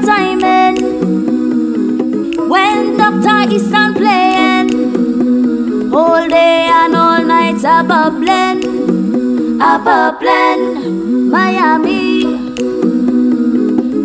no 0.00 0.06
timing. 0.06 0.76
When 2.48 2.96
Dr. 2.96 3.52
Isan 3.54 3.94
playing, 3.94 5.94
all 5.94 6.28
day 6.28 6.68
and 6.72 6.94
all 6.94 7.22
night 7.22 7.62
a 7.64 7.82
bubbling, 7.84 9.60
a 9.60 9.78
bubbling, 9.84 11.30
Miami. 11.30 12.22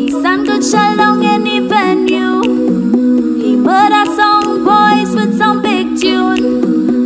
Isan 0.08 0.46
could 0.46 0.64
shell 0.64 0.98
down 0.98 1.24
any 1.24 1.60
venue. 1.68 2.05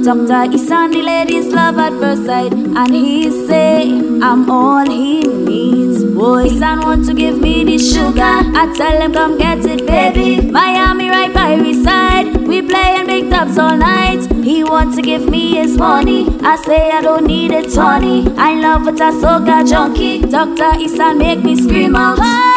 Dr. 0.09 0.51
Isan, 0.55 0.89
the 0.89 1.03
ladies 1.03 1.53
love 1.53 1.77
at 1.77 1.93
first 1.99 2.25
sight, 2.25 2.51
and 2.51 2.91
he 2.95 3.29
say 3.29 3.91
I'm 4.23 4.49
all 4.49 4.89
he 4.89 5.19
needs. 5.21 6.03
Boy, 6.03 6.47
son 6.47 6.81
want 6.81 7.05
to 7.05 7.13
give 7.13 7.39
me 7.39 7.63
the 7.63 7.77
sugar. 7.77 8.23
I 8.61 8.73
tell 8.75 8.99
him 9.03 9.13
come 9.13 9.37
get 9.37 9.63
it, 9.65 9.85
baby. 9.85 10.49
Miami 10.49 11.11
right 11.11 11.31
by 11.31 11.57
his 11.57 11.83
side. 11.83 12.35
We 12.47 12.63
playing 12.63 13.05
big 13.05 13.29
tubs 13.29 13.59
all 13.59 13.77
night. 13.77 14.25
He 14.43 14.63
want 14.63 14.95
to 14.95 15.03
give 15.03 15.29
me 15.29 15.57
his 15.57 15.77
money. 15.77 16.27
I 16.41 16.55
say 16.55 16.89
I 16.89 17.01
don't 17.01 17.27
need 17.27 17.51
it, 17.51 17.71
Tony. 17.71 18.27
I 18.35 18.55
love 18.55 18.85
what 18.85 18.99
I 18.99 19.11
soca 19.11 19.63
junkie. 19.69 20.21
Dr. 20.21 20.71
Isan 20.79 21.19
make 21.19 21.43
me 21.43 21.55
scream 21.55 21.95
out. 21.95 22.48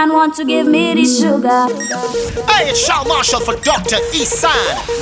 Isan 0.00 0.14
want 0.14 0.34
to 0.36 0.46
give 0.46 0.66
me 0.66 0.94
the 0.94 1.04
sugar. 1.04 1.68
Hey, 2.48 2.70
it's 2.70 2.80
Shaw 2.82 3.04
Marshall 3.04 3.40
for 3.40 3.54
Dr. 3.56 3.96
Isan. 4.14 4.50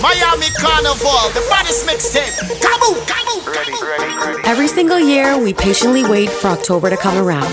Miami 0.02 0.50
Carnival, 0.58 1.30
the 1.38 1.46
baddest 1.48 1.86
mixtape. 1.86 2.34
Kaboom, 2.58 2.98
kaboom, 3.06 3.40
kaboom. 3.54 4.44
Every 4.44 4.66
single 4.66 4.98
year, 4.98 5.38
we 5.38 5.54
patiently 5.54 6.02
wait 6.02 6.28
for 6.28 6.48
October 6.48 6.90
to 6.90 6.96
come 6.96 7.16
around, 7.16 7.48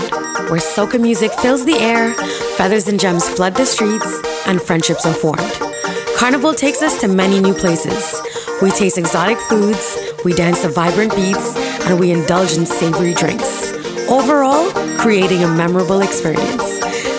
where 0.50 0.58
soca 0.58 1.00
music 1.00 1.30
fills 1.34 1.64
the 1.64 1.74
air, 1.74 2.14
feathers 2.56 2.88
and 2.88 2.98
gems 2.98 3.28
flood 3.28 3.54
the 3.54 3.64
streets, 3.64 4.20
and 4.48 4.60
friendships 4.60 5.06
are 5.06 5.14
formed. 5.14 5.52
Carnival 6.16 6.52
takes 6.52 6.82
us 6.82 7.00
to 7.00 7.06
many 7.06 7.38
new 7.38 7.54
places. 7.54 8.20
We 8.60 8.72
taste 8.72 8.98
exotic 8.98 9.38
foods, 9.38 9.96
we 10.24 10.32
dance 10.32 10.62
to 10.62 10.68
vibrant 10.68 11.14
beats, 11.14 11.54
and 11.86 12.00
we 12.00 12.10
indulge 12.10 12.56
in 12.56 12.66
savory 12.66 13.14
drinks. 13.14 13.70
Overall, 14.08 14.68
creating 14.98 15.44
a 15.44 15.48
memorable 15.48 16.00
experience. 16.00 16.75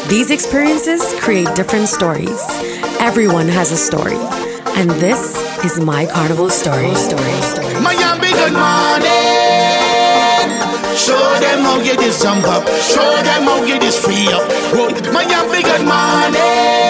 These 0.09 0.31
experiences 0.31 1.03
create 1.19 1.53
different 1.53 1.89
stories. 1.89 2.39
Everyone 3.03 3.49
has 3.49 3.71
a 3.71 3.77
story. 3.77 4.15
And 4.79 4.89
this 5.03 5.35
is 5.65 5.81
my 5.81 6.05
carnival 6.05 6.49
story. 6.49 6.95
Story. 6.95 7.41
Story. 7.43 7.75
Miami, 7.83 8.31
good 8.31 8.55
morning. 8.55 9.03
Show 10.95 11.19
them 11.43 11.59
how 11.59 11.83
get 11.83 11.99
this 11.99 12.23
jump 12.23 12.47
up. 12.47 12.63
Show 12.87 13.03
them 13.03 13.51
how 13.51 13.59
get 13.67 13.81
this 13.81 13.99
free 13.99 14.31
up. 14.31 14.47
Whoa. 14.71 14.87
Miami, 15.11 15.59
good 15.59 15.83
morning. 15.83 16.87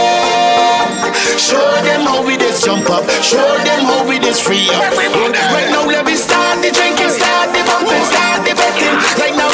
Show 1.41 1.65
them 1.81 2.05
how 2.05 2.21
we 2.21 2.37
this 2.37 2.61
jump 2.61 2.87
up. 2.91 3.01
Show 3.25 3.41
them 3.65 3.81
how 3.89 4.05
we 4.07 4.19
this 4.19 4.39
free 4.39 4.69
up. 4.69 4.93
Right 4.93 5.73
now, 5.73 5.89
let 5.89 6.05
me 6.05 6.13
start 6.13 6.61
the 6.61 6.69
drinking, 6.69 7.09
start 7.09 7.49
the 7.49 7.65
bumping, 7.65 8.05
start 8.13 8.45
the 8.45 8.53
betting. 8.53 8.93
Right 9.17 9.33
now, 9.33 9.49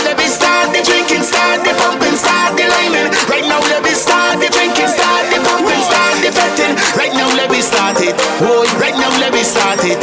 Right 3.33 3.49
now, 3.49 3.65
let 3.65 3.81
me 3.81 3.97
start 3.97 4.37
the 4.37 4.45
drinking, 4.53 4.93
start 4.93 5.25
the 5.33 5.41
bumping, 5.41 5.81
start 5.81 6.21
the 6.21 6.29
betting. 6.37 6.77
Right 6.93 7.09
now, 7.17 7.25
let 7.33 7.49
me 7.49 7.65
start 7.65 7.97
it. 7.97 8.13
Oh, 8.45 8.61
right 8.77 8.93
now, 8.93 9.09
let 9.17 9.33
me 9.33 9.41
start 9.41 9.81
it. 9.81 9.97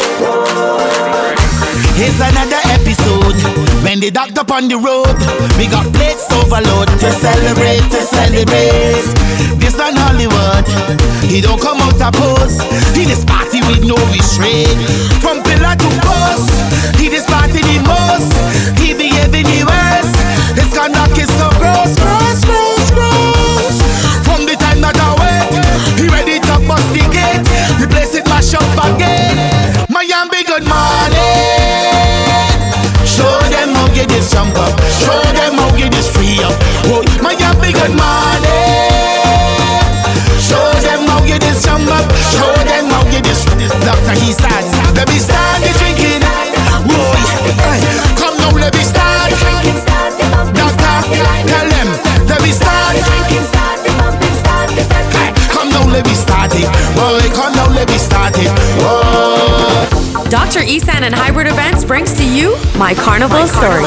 Here's 1.94 2.18
another 2.18 2.58
episode 2.74 3.38
when 3.86 4.02
the 4.02 4.10
doctor 4.10 4.42
on 4.50 4.66
the 4.66 4.82
road. 4.82 5.14
We 5.54 5.70
got 5.70 5.86
plates 5.94 6.26
overload 6.42 6.90
to 6.90 7.08
celebrate, 7.22 7.86
to 7.94 8.02
celebrate. 8.02 9.06
This 9.62 9.78
on 9.78 9.94
Hollywood, 9.94 10.66
he 11.30 11.38
don't 11.38 11.62
come 11.62 11.78
out 11.86 12.02
a 12.02 12.10
post. 12.10 12.58
He 12.98 13.06
this 13.06 13.22
party 13.22 13.62
with 13.62 13.86
no 13.86 13.94
restraint. 14.10 14.74
From 15.22 15.38
pillar 15.46 15.78
to 15.78 15.88
post, 16.02 16.50
he 16.98 17.06
this 17.06 17.30
party 17.30 17.62
the 17.62 17.78
most. 17.86 18.34
He 18.74 18.90
behaving 18.90 19.46
the 19.46 19.62
to 62.80 62.86
you 62.86 62.94
my 62.94 62.94
carnival, 62.94 63.46
story. 63.46 63.84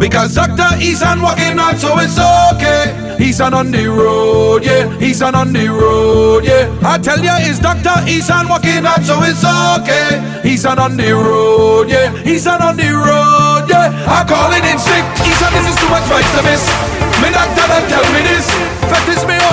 Because 0.00 0.34
Dr. 0.34 0.76
Isan 0.82 1.22
walking 1.22 1.58
out, 1.58 1.78
so 1.78 1.98
it's 1.98 2.18
okay. 2.18 3.16
Isan 3.18 3.54
on 3.54 3.70
the 3.70 3.86
road, 3.86 4.64
yeah. 4.64 4.98
Isan 5.00 5.34
on 5.34 5.52
the 5.52 5.68
road, 5.68 6.44
yeah. 6.44 6.68
I 6.82 6.98
tell 6.98 7.22
ya, 7.22 7.36
it's 7.38 7.58
Dr. 7.58 8.04
Isan 8.06 8.48
walking 8.48 8.84
out, 8.84 9.02
so 9.02 9.22
it's 9.22 9.44
okay. 9.44 10.20
Isan 10.44 10.78
on 10.78 10.96
the 10.96 11.12
road, 11.12 11.88
yeah. 11.88 12.12
Isan 12.26 12.60
on 12.60 12.76
the 12.76 12.90
road, 12.92 13.68
yeah. 13.70 14.04
I 14.06 14.24
calling 14.28 14.64
in 14.64 14.78
sick. 14.78 15.04
Isan, 15.26 15.52
this 15.54 15.72
is 15.72 15.76
too 15.80 15.88
much 15.88 16.04
right 16.10 16.24
to 16.36 16.42
miss. 16.42 16.94
Me 17.22 17.30
doctor 17.30 17.66
don't 17.66 17.88
tell 17.88 18.12
me 18.12 18.20
this. 18.28 18.63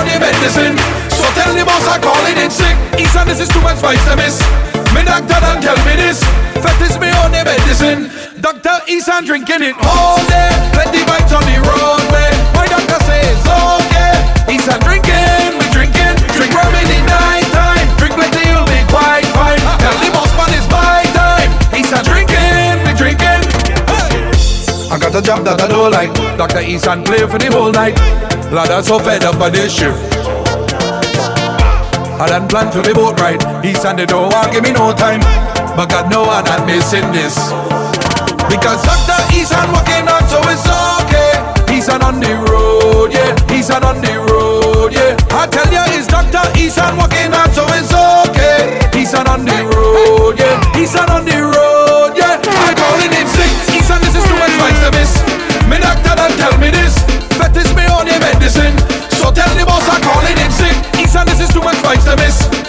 The 0.06 0.18
medicine. 0.18 0.76
So 1.10 1.24
tell 1.38 1.52
the 1.54 1.64
boss 1.64 1.86
I 1.86 1.98
calling 1.98 2.38
in 2.38 2.50
sick. 2.50 2.76
Isan, 2.98 3.26
this 3.28 3.40
is 3.40 3.48
too 3.48 3.62
much 3.62 3.82
right 3.82 3.98
to 4.10 4.16
miss. 4.16 4.40
Me 4.94 5.02
doctor 5.04 5.38
don't 5.40 5.62
tell 5.62 5.78
me 5.88 5.96
this. 5.96 6.20
Fact 6.60 6.80
is 6.82 6.98
me 6.98 7.08
on 7.22 7.32
the 7.32 7.42
medicine. 7.44 8.10
Dr. 8.40 8.82
Isan 8.90 9.24
drinking 9.24 9.62
it 9.62 9.76
all 9.86 10.18
day. 10.28 10.50
Plenty 10.74 11.02
bites 11.06 11.32
on 11.32 11.42
the 11.48 11.56
roadway. 11.64 12.28
My 12.52 12.66
doctor 12.68 12.98
says 13.08 13.38
oh, 13.48 13.80
okay. 13.86 14.14
Isan 14.52 14.80
drinking, 14.84 15.56
we 15.56 15.66
drinking. 15.72 16.14
Drink 16.36 16.52
rum 16.52 16.74
in 16.76 16.86
the 16.90 17.00
night 17.08 17.48
time. 17.54 17.86
Drink 17.96 18.14
plenty, 18.18 18.42
you'll 18.50 18.68
be 18.68 18.82
quite 18.92 19.26
fine. 19.32 19.62
Tell 19.80 19.96
the 20.02 20.10
boss 20.12 20.32
man 20.36 20.50
it's 20.52 20.68
my 20.68 21.02
time. 21.16 21.50
Isan 21.72 22.04
drinking, 22.04 22.76
we 22.84 22.92
drinking. 22.98 23.40
I 24.92 24.98
got 25.00 25.14
a 25.14 25.22
job 25.22 25.44
that 25.48 25.62
I 25.62 25.68
don't 25.68 25.90
like. 25.90 26.12
Dr. 26.36 26.60
Isan 26.60 27.02
play 27.04 27.24
for 27.24 27.38
the 27.38 27.48
whole 27.48 27.72
night. 27.72 27.96
Lord, 28.52 28.68
I'm 28.68 28.82
so 28.84 28.98
fed 28.98 29.24
up 29.24 29.38
by 29.38 29.48
this 29.48 29.72
shift. 29.72 29.96
I 32.20 32.26
done 32.28 32.46
plan 32.48 32.70
for 32.70 32.84
the 32.84 32.92
boat 32.92 33.18
ride. 33.18 33.40
Isan 33.64 33.96
they 33.96 34.04
don't 34.04 34.28
want 34.28 34.52
give 34.52 34.62
me 34.62 34.72
no 34.72 34.92
time. 34.92 35.24
But 35.72 35.88
God 35.88 36.12
know 36.12 36.28
I'm 36.28 36.44
not 36.44 36.66
missing 36.68 37.08
this. 37.16 37.32
Because 38.52 38.84
Dr. 38.84 39.16
Isan 39.32 39.72
walking 39.72 40.04
out, 40.04 40.28
so 40.28 40.36
it's 40.52 40.68
okay. 40.68 41.32
Isan 41.72 42.04
on 42.04 42.20
the 42.20 42.36
road, 42.44 43.16
yeah. 43.16 43.32
Isan 43.56 43.82
on 43.88 44.04
the 44.04 44.20
road, 44.20 44.92
yeah. 44.92 45.16
I 45.32 45.48
tell 45.48 45.72
ya, 45.72 45.88
it's 45.96 46.04
Dr. 46.06 46.44
Isan 46.60 47.00
walking 47.00 47.32
out, 47.32 47.48
so 47.56 47.64
it's 47.72 47.88
okay. 47.88 48.76
Isan 48.92 49.26
on 49.32 49.48
the 49.48 49.64
road, 49.72 50.36
yeah. 50.36 50.60
Isan 50.76 51.08
on 51.08 51.24
the 51.24 51.40
road, 51.40 52.12
yeah. 52.20 52.36
I 52.36 52.76
calling 52.76 53.16
in 53.16 53.26
sick. 53.32 53.80
Isan, 53.80 54.04
this 54.04 54.12
is 54.12 54.24
too 54.28 54.36
much 54.36 54.52
vice 54.60 54.80
to 54.84 54.90
miss. 54.92 55.12
Me 55.72 55.80
doctor 55.80 56.12
don't 56.20 56.36
tell 56.36 56.52
me 56.60 56.68
this. 56.68 57.00
Fet 57.40 57.56
is 57.56 57.72
me 57.74 57.88
on 57.88 58.01
So 58.50 59.30
tell 59.30 59.54
the 59.54 59.64
boss 59.64 59.88
I'm 59.88 60.02
calling 60.02 60.36
in 60.36 60.50
sick. 60.50 60.74
Isan, 61.00 61.26
this 61.26 61.40
is 61.40 61.48
too 61.50 61.60
much 61.60 61.76
vice 61.76 62.04
to 62.04 62.16
miss. 62.16 62.61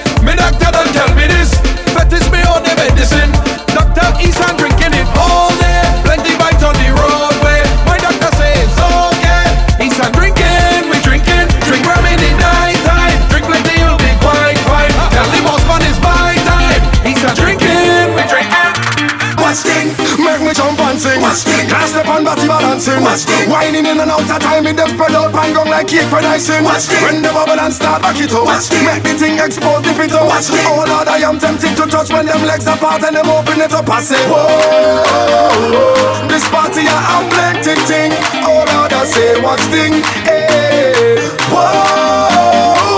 dancing. 22.83 23.03
Watch 23.03 23.24
this. 23.25 23.47
Whining 23.47 23.85
in 23.85 24.00
and 24.00 24.12
out 24.12 24.27
of 24.27 24.39
time, 24.41 24.68
it 24.68 24.75
them 24.75 24.89
spread 24.89 25.15
out 25.15 25.33
and 25.33 25.56
gone 25.56 25.69
like 25.69 25.88
cake 25.88 26.07
for 26.09 26.19
icing. 26.19 26.63
Watch 26.63 26.88
this. 26.88 27.01
When 27.03 27.21
the 27.21 27.30
bubble 27.31 27.59
and 27.59 27.74
start 27.74 28.01
back 28.01 28.19
it 28.19 28.31
up. 28.33 28.45
Watch 28.45 28.69
this. 28.69 28.83
Make 28.83 29.03
the 29.03 29.13
thing 29.15 29.39
expose. 29.39 29.85
if 29.88 30.00
it 30.00 30.12
up. 30.12 30.27
Watch 30.27 30.47
this. 30.47 30.65
Oh 30.68 30.83
Lord, 30.88 31.07
I 31.07 31.24
am 31.24 31.39
tempted 31.39 31.75
to 31.77 31.85
touch 31.88 32.12
when 32.12 32.25
them 32.25 32.44
legs 32.44 32.68
apart 32.68 33.03
and 33.03 33.15
them 33.15 33.30
open 33.30 33.59
it 33.62 33.74
up. 33.74 33.88
I 33.89 34.01
say, 34.01 34.19
whoa, 34.27 34.44
whoa, 34.44 35.71
whoa. 35.71 36.27
this 36.27 36.47
party 36.50 36.83
I 36.83 37.00
am 37.15 37.24
blank 37.31 37.63
ting 37.63 37.83
ting. 37.88 38.12
Oh 38.44 38.63
Lord, 38.68 38.91
I 38.91 39.06
say, 39.06 39.39
watch 39.41 39.63
thing. 39.71 40.03
Hey, 40.27 41.19
whoa, 41.47 41.63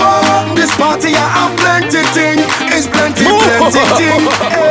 whoa, 0.01 0.55
this 0.55 0.73
party 0.75 1.13
I 1.13 1.25
am 1.45 1.51
blank 1.57 1.91
ting 1.91 2.09
ting. 2.13 2.39
It's 2.73 2.87
plenty 2.87 3.34
ting 3.71 4.21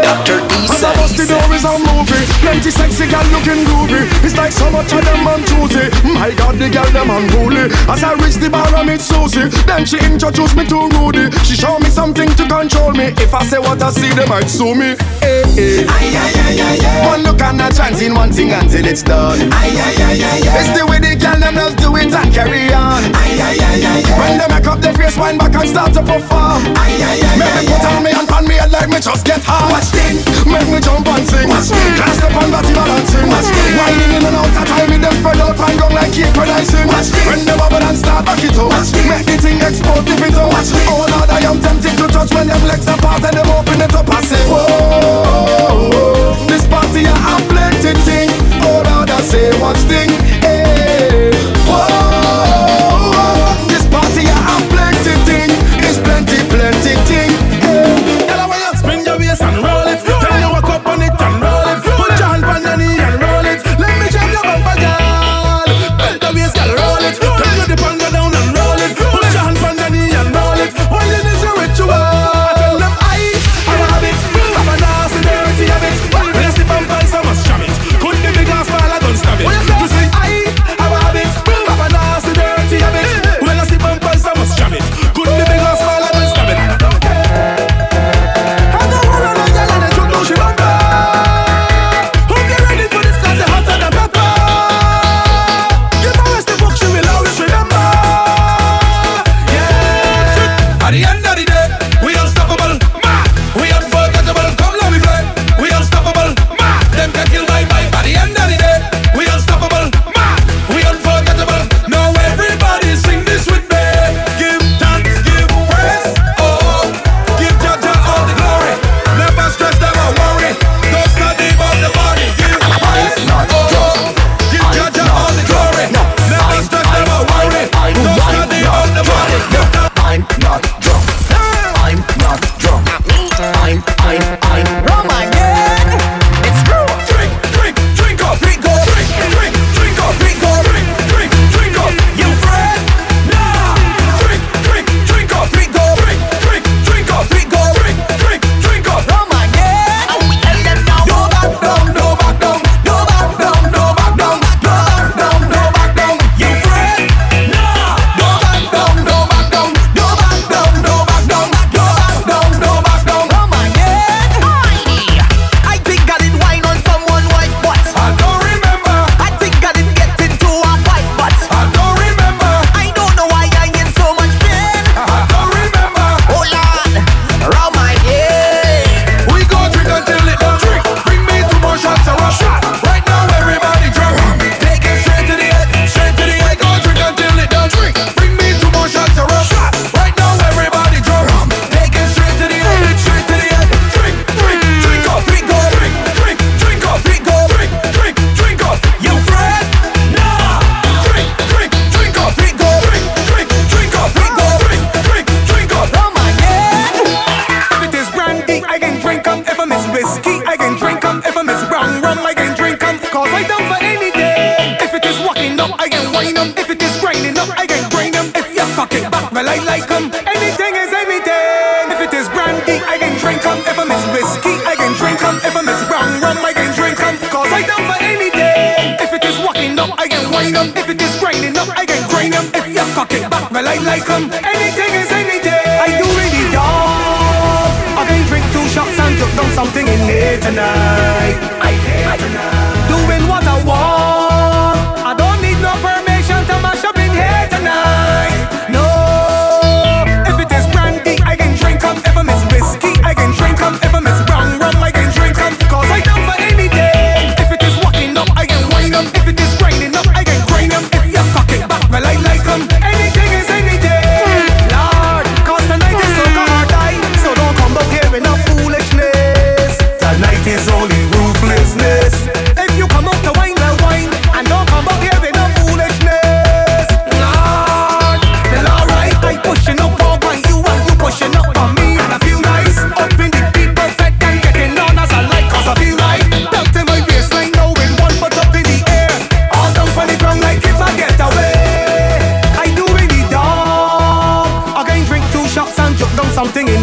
Dr. 0.02 0.38
Eastside. 0.60 0.84
I 0.84 0.96
bust 1.00 1.16
the 1.16 1.26
door 1.26 1.48
is 1.54 1.64
a 1.64 1.74
movie. 1.78 2.24
Plenty 2.44 2.70
sexy 2.70 3.06
girl 3.08 3.24
looking 3.32 3.64
groovy. 3.66 4.04
It's 4.22 4.36
like 4.36 4.52
so 4.52 4.70
much 4.70 4.92
of 4.92 5.02
them 5.04 5.26
on 5.26 5.40
Tuesday. 5.48 5.88
My 6.04 6.30
God, 6.36 6.56
the 6.58 6.68
girl 6.68 6.86
them 6.92 7.10
unruly. 7.10 7.72
As 7.88 8.04
I 8.04 8.14
reach 8.20 8.36
the 8.36 8.50
bar, 8.50 8.68
I 8.74 8.84
meet 8.84 9.00
Susie. 9.00 9.48
Then 9.66 9.84
she 9.86 9.98
introduced 9.98 10.56
me 10.56 10.66
to 10.68 10.88
Rudy. 10.94 11.30
She 11.44 11.56
show 11.56 11.78
me 11.78 11.88
something 11.88 12.28
to 12.36 12.44
control 12.46 12.92
me. 12.92 13.14
If 13.18 13.32
I 13.34 13.42
say 13.44 13.58
what 13.58 13.82
I 13.82 13.90
see, 13.90 14.12
they 14.12 14.26
might 14.26 14.48
sue 14.48 14.74
me. 14.74 14.94
Eh, 15.22 15.24
eh. 15.24 15.42
Hey, 15.56 15.80
hey. 15.80 15.86
Aye, 15.88 16.14
aye, 16.14 16.40
aye, 16.44 16.60
aye, 16.60 16.78
aye. 16.84 17.06
One 17.08 17.22
look 17.24 17.40
and 17.40 17.60
a 17.60 17.72
chance 17.72 18.00
in 18.02 18.14
one 18.14 18.30
thing 18.32 18.52
until 18.52 18.84
it's 18.86 19.02
done. 19.02 19.40
Aye, 19.52 19.72
aye, 19.72 19.96
aye, 20.04 20.20
aye, 20.20 20.48
aye. 20.52 20.58
It's 20.60 20.72
the 20.78 20.84
way 20.86 20.98
the 21.00 21.16
girl 21.16 21.38
them 21.40 21.54
just 21.54 21.76
do 21.78 21.96
it 21.96 22.12
and 22.12 22.30
carry 22.32 22.68
on. 22.72 23.02
Aye, 23.16 23.40
aye, 23.40 23.58
aye, 23.58 23.82
aye, 23.82 24.02
aye. 24.04 24.18
When 24.20 24.38
they 24.38 24.48
make 24.52 24.66
up 24.68 24.80
their 24.80 24.94
face, 24.94 25.16
wind 25.16 25.38
back 25.38 25.54
and 25.56 25.68
start 25.68 25.92
to 25.94 26.02
perform. 26.04 26.60
Aye, 26.76 27.00
aye, 27.00 27.20
aye, 27.24 27.38
Make 27.40 27.54
aye, 27.56 27.62
me 27.64 27.72
put 27.72 27.84
on 27.88 28.02
me 28.04 28.10
and 28.12 28.28
pan 28.28 28.44
me 28.46 28.54
headline 28.54 28.83
like 28.84 28.92
me 28.92 29.00
just 29.00 29.24
get 29.24 29.40
hard. 29.40 29.72
Watch 29.72 29.88
thing, 29.96 30.20
make 30.44 30.68
me 30.68 30.76
jump 30.76 31.08
and 31.08 31.24
sing. 31.24 31.48
Watch 31.48 31.72
thing, 31.72 31.96
can't 31.96 32.12
step 32.20 32.36
on 32.36 32.52
body 32.52 32.72
balancing. 32.76 33.28
Watch 33.32 33.48
thing, 33.48 33.72
winding 33.80 34.12
in 34.12 34.28
and 34.28 34.36
out 34.36 34.44
of 34.44 34.68
time, 34.68 34.88
me 34.92 35.00
them 35.00 35.14
spread 35.24 35.40
out 35.40 35.56
and 35.56 35.78
gone 35.80 35.94
like 35.96 36.12
keep 36.12 36.28
dancing. 36.36 36.84
Watch 36.84 37.08
thing, 37.08 37.24
when 37.24 37.40
the 37.48 37.56
bubble 37.56 37.80
and 37.80 37.96
start 37.96 38.28
back 38.28 38.44
it 38.44 38.52
up. 38.60 38.68
Watch 38.68 38.92
thing, 38.92 39.08
make 39.08 39.24
the 39.24 39.40
thing 39.40 39.56
explode 39.64 40.04
if 40.04 40.20
it 40.20 40.36
out. 40.36 40.52
Watch 40.52 40.68
thing, 40.68 40.88
oh 40.92 41.08
Lord, 41.08 41.30
I 41.32 41.40
am 41.48 41.58
tempted 41.64 41.96
to 41.96 42.06
touch 42.12 42.28
when 42.36 42.44
them 42.44 42.60
legs 42.68 42.84
apart 42.84 43.24
and 43.24 43.32
them 43.32 43.48
open 43.56 43.80
it 43.80 43.94
up 43.94 44.04
I 44.04 44.20
say, 44.20 44.44
whoa, 44.52 45.88
this 46.44 46.68
party 46.68 47.08
I 47.08 47.16
have 47.24 47.44
plenty 47.48 47.96
thing. 48.04 48.28
Oh 48.60 48.84
Lord, 48.84 49.08
I 49.08 49.20
say 49.24 49.48
watch 49.64 49.80
thing. 49.88 50.33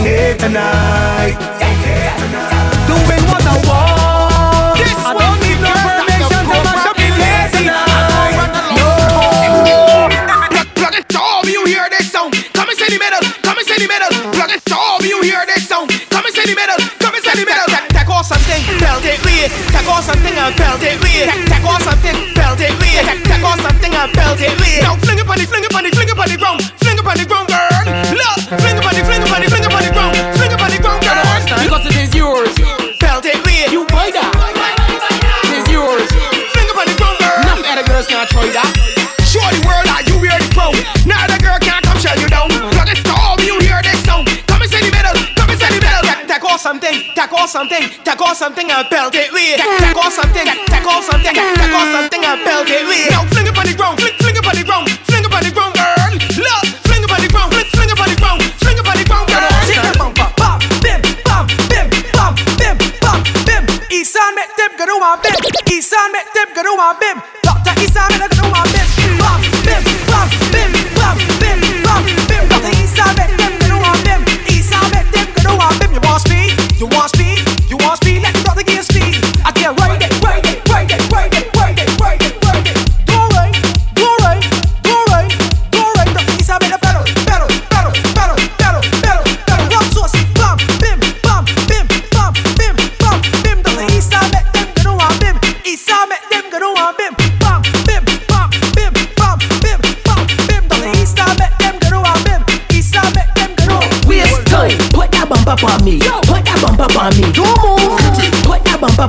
Here 0.01 0.35
tonight. 0.37 1.37
Doing 2.89 3.23
what 3.29 3.43
I 3.45 3.55
want. 3.69 4.81
I 5.05 5.13
don't 5.13 5.39
need 5.45 5.59
no 5.61 5.71
permission 5.85 6.43
to 6.51 6.57
mash 6.65 6.85
up 6.89 6.97
in 6.97 7.13
here 7.13 7.47
tonight. 7.53 8.35
No. 8.77 8.89
Plug 10.75 10.95
it 10.97 11.15
all, 11.15 11.45
you 11.45 11.65
hear 11.65 11.85
sound. 12.01 12.33
Come 12.53 12.69
and 12.69 12.77
say 12.77 12.89
the 12.89 12.99
come 13.41 13.57
and 13.57 13.67
say 13.67 13.77
the 13.77 13.87
middle. 13.87 14.11
Plug 14.33 14.51
it 14.51 14.71
all, 14.71 15.01
you 15.05 15.21
hear 15.21 15.45
sound. 15.59 15.89
Come 16.09 16.25
and 16.25 16.33
say 16.33 16.45
the 16.49 16.55
come 16.99 17.15
and 17.15 17.23
say 17.23 17.33
the. 17.37 17.45
Take 17.93 18.09
off 18.09 18.25
something, 18.25 18.61
belt 18.79 19.05
it 19.05 19.21
way. 19.25 19.47
Take 19.69 19.87
off 19.87 20.03
something 20.05 20.33
and 20.33 20.55
belt 20.57 20.81
it 20.81 20.97
way. 21.01 21.29
Take 21.45 21.65
off 21.65 21.81
something, 21.83 22.17
something, 47.51 47.83
take 48.03 48.21
off 48.21 48.37
something 48.37 48.71
and 48.71 48.89
belt 48.89 49.13
it 49.13 49.31
way. 49.35 49.59
Take, 49.59 49.97
off 49.97 50.13
something, 50.13 50.45
take 50.47 50.87
off 50.87 51.03
something, 51.03 51.33
take 51.35 51.75
off 51.75 51.91
something 51.91 52.00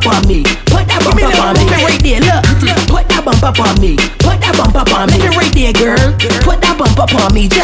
up 0.03 0.15
on 0.15 0.27
me. 0.27 0.43
Put 0.67 0.87
that 0.91 1.03
bump 1.05 1.23
up 1.23 1.39
on 1.39 1.55
me. 1.55 1.67
Right 1.79 2.03
there, 2.03 2.19
look. 2.19 2.43
Put 2.91 3.07
that 3.09 3.23
bump 3.23 3.43
up 3.43 3.59
on 3.63 3.79
me. 3.79 3.95
Put 4.19 4.43
that 4.43 4.55
bump 4.59 4.75
up 4.75 4.91
on 4.91 5.07
me. 5.15 5.23
Right 5.39 5.55
there, 5.55 5.73
girl. 5.73 6.11
Put 6.43 6.59
that 6.63 6.75
bump 6.75 6.99
up 6.99 7.15
on 7.15 7.31
me. 7.35 7.47
Just 7.47 7.62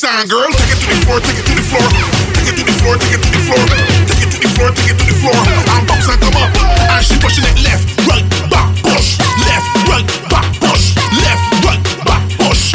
Dr. 0.00 0.16
Isan, 0.16 0.28
girl. 0.28 0.48
Take 0.48 0.72
it 0.72 0.80
to 0.80 0.88
the 0.88 0.96
floor, 1.04 1.20
take 1.20 1.36
it 1.36 1.44
to 1.44 1.54
the 1.60 1.60
floor. 1.60 1.84
Take 2.32 2.48
it 2.48 2.56
to 2.56 2.64
the 2.64 2.72
floor, 2.80 2.96
take 2.96 3.12
it 3.12 3.20
to 3.20 3.30
the 3.36 3.42
floor. 3.44 3.64
Take 4.08 4.22
it 4.24 4.30
to 4.32 4.38
the 4.40 4.48
floor, 4.56 4.68
take 4.72 4.88
it 4.88 4.96
to 4.96 5.04
the 5.04 5.16
floor. 5.20 5.36
And 5.76 5.84
bounce 5.84 6.08
and 6.08 6.20
come 6.24 6.40
up. 6.40 6.48
And 6.88 7.04
she 7.04 7.20
pushing 7.20 7.44
it 7.44 7.60
left, 7.60 7.84
right, 8.08 8.24
back, 8.48 8.72
push. 8.80 9.20
Left, 9.44 9.68
right, 9.92 10.08
back, 10.32 10.48
push. 10.56 10.96
Left, 11.20 11.44
right, 11.68 11.82
back, 12.08 12.24
push. 12.40 12.72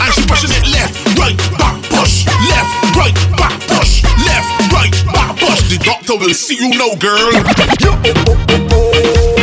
And 0.00 0.10
she 0.16 0.24
pushing 0.24 0.52
it 0.56 0.64
left, 0.72 0.96
right, 1.20 1.36
back, 1.60 1.76
push. 1.92 2.24
Left, 2.48 2.72
right, 2.96 3.16
back, 3.36 3.60
push. 3.68 4.00
Left, 4.24 4.48
right, 4.72 4.96
back, 5.12 5.36
push. 5.36 5.68
The 5.68 5.76
doctor 5.84 6.16
will 6.16 6.32
see 6.32 6.56
you 6.56 6.80
now, 6.80 6.96
girl. 6.96 7.28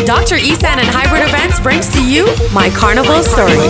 Dr. 0.10 0.42
Isan 0.42 0.82
and 0.82 0.90
Hybrid 0.90 1.22
Events 1.22 1.62
brings 1.62 1.86
to 1.94 2.02
you 2.02 2.26
my 2.50 2.74
carnival 2.74 3.22
story. 3.22 3.62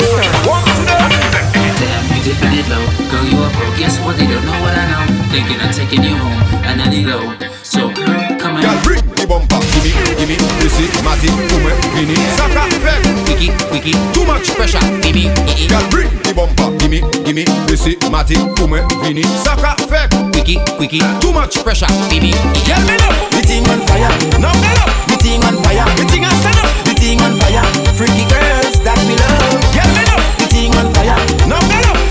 Damn, 2.27 2.35
you 2.35 2.35
dipping 2.35 2.59
it 2.59 2.67
low. 2.67 2.83
Girl, 3.07 3.23
you 3.23 3.39
are 3.39 3.51
broke. 3.55 3.77
Guess 3.79 4.03
what? 4.03 4.17
They 4.17 4.27
don't 4.27 4.43
know 4.43 4.59
what 4.59 4.75
I 4.75 4.83
know. 4.91 5.03
Thinking 5.31 5.63
of 5.63 5.71
taking 5.71 6.03
you 6.03 6.15
home, 6.19 6.35
and 6.67 6.81
I 6.81 6.89
need 6.91 7.07
low. 7.07 7.23
So, 7.63 7.87
girl, 7.87 8.11
come 8.35 8.59
on. 8.59 8.61
Girl, 8.61 8.75
bring 8.83 8.99
the 9.15 9.23
bumper. 9.23 9.63
Gimme, 9.71 9.95
gimme, 10.19 10.35
Missy, 10.59 10.91
Matty, 11.07 11.31
Kume, 11.47 11.71
Vini, 11.95 12.15
Saka, 12.35 12.67
Fek. 12.83 12.99
Wiki, 13.31 13.55
wiki, 13.71 13.93
Too 14.11 14.25
much 14.27 14.51
pressure. 14.59 14.83
Bibi, 14.99 15.31
Girl, 15.71 15.83
bring 15.87 16.11
the 16.27 16.33
bumper. 16.35 16.67
Gimme, 16.83 16.99
gimme, 17.23 17.47
Missy, 17.71 17.95
Matty, 18.11 18.35
Kume, 18.59 18.83
Vini, 19.03 19.23
Saka, 19.47 19.79
Fek. 19.87 20.11
wiki, 20.35 20.59
wiki, 20.79 20.99
Too 21.23 21.31
much 21.31 21.55
pressure. 21.63 21.87
Bibi, 22.11 22.35
Girl, 22.67 22.83
me 22.83 22.95
up. 23.07 23.15
The 23.31 23.39
thing 23.47 23.63
on 23.71 23.79
fire. 23.87 24.11
Now 24.43 24.51
me 24.59 24.67
up. 24.83 24.91
The 25.07 25.15
thing 25.23 25.39
on 25.47 25.55
fire. 25.63 25.87
The 25.95 26.03
thing 26.11 26.25
I 26.27 26.33
stand 26.43 26.59
up. 26.59 26.67
The 26.83 26.93
thing 26.99 27.21
on 27.23 27.39
fire. 27.39 27.63
Freaky 27.95 28.27
girls 28.27 28.75
that 28.83 28.99
we 29.07 29.15
love. 29.15 29.63
Girl, 29.71 29.87
me 29.95 30.03
up. 30.11 30.19
The 30.43 30.45
thing 30.51 30.75
on 30.75 30.91
fire. 30.91 31.15
Now 31.47 31.63
me 31.71 31.79
up. 31.87 32.06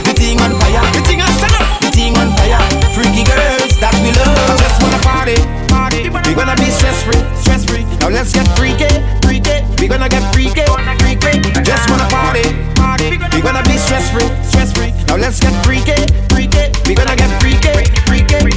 Gonna 6.36 6.54
be 6.56 6.70
stress 6.70 7.02
free, 7.02 7.24
stress 7.40 7.64
free. 7.64 7.84
Now 7.98 8.10
let's 8.10 8.32
get 8.32 8.46
freaky, 8.56 8.86
freaky. 9.24 9.64
We 9.80 9.88
gonna 9.88 10.08
get 10.08 10.22
freaky, 10.34 10.62
freaky. 11.00 11.40
Just 11.64 11.88
wanna 11.88 12.06
party, 12.12 12.44
party. 12.76 13.16
We 13.32 13.40
gonna 13.40 13.64
be 13.64 13.76
stress 13.78 14.10
free, 14.12 14.28
stress 14.44 14.70
free. 14.72 14.92
Now 15.08 15.16
let's 15.16 15.40
get 15.40 15.54
freaky, 15.64 15.96
freaky. 16.28 16.70
We 16.86 16.94
gonna 16.94 17.16
get 17.16 17.32
freaky, 17.40 17.72
freaky. 18.04 18.52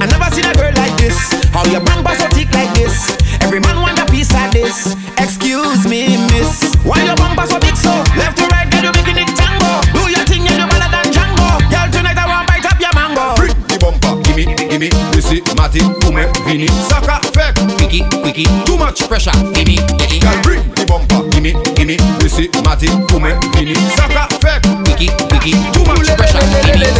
I 0.00 0.06
never 0.08 0.32
seen 0.34 0.48
a 0.48 0.54
girl 0.56 0.72
like 0.80 0.96
this. 0.96 1.18
How 1.52 1.64
your 1.68 1.84
bumper 1.84 2.14
so 2.16 2.26
thick 2.32 2.50
like 2.54 2.72
this? 2.74 3.12
Every 3.42 3.60
man 3.60 3.76
want 3.80 3.98
a 3.98 4.06
piece 4.06 4.32
like 4.32 4.50
this. 4.52 4.96
Excuse 5.18 5.86
me, 5.86 6.16
miss. 6.32 6.74
Why 6.84 7.04
your 7.04 7.16
bumper 7.16 7.46
so 7.46 7.60
big 7.60 7.69
Vini, 16.50 16.66
Saka, 16.66 17.20
Fek. 17.30 17.54
wiki, 17.78 18.02
wiki, 18.24 18.42
Too 18.66 18.76
much 18.76 19.06
pressure. 19.06 19.30
Bibi, 19.54 19.76
Girl, 20.18 20.34
bring 20.42 20.62
the 20.74 20.84
bumper. 20.84 21.22
Gimme, 21.30 21.54
gimme, 21.78 21.96
Missy, 22.18 22.50
Matty, 22.66 22.88
Kume, 23.06 23.38
Vini, 23.54 23.74
Saka, 23.94 24.26
Fek. 24.42 24.58
wiki, 24.82 25.10
wiki, 25.30 25.52
too 25.70 25.84
much 25.86 26.10
pressure. 26.18 26.42
Bibi, 26.66 26.90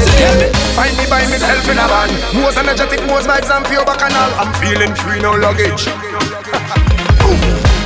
Find 0.79 0.95
me 0.97 1.05
by 1.11 1.27
myself 1.27 1.67
in 1.69 1.79
a 1.83 1.87
van. 1.91 2.11
Most 2.41 2.59
energetic, 2.59 3.03
most 3.09 3.27
vibes 3.27 3.51
and 3.51 3.67
pure 3.67 3.85
bacchanal. 3.85 4.31
I'm 4.39 4.55
feeling 4.63 4.95
free, 4.95 5.21
no 5.21 5.33
luggage. 5.35 6.90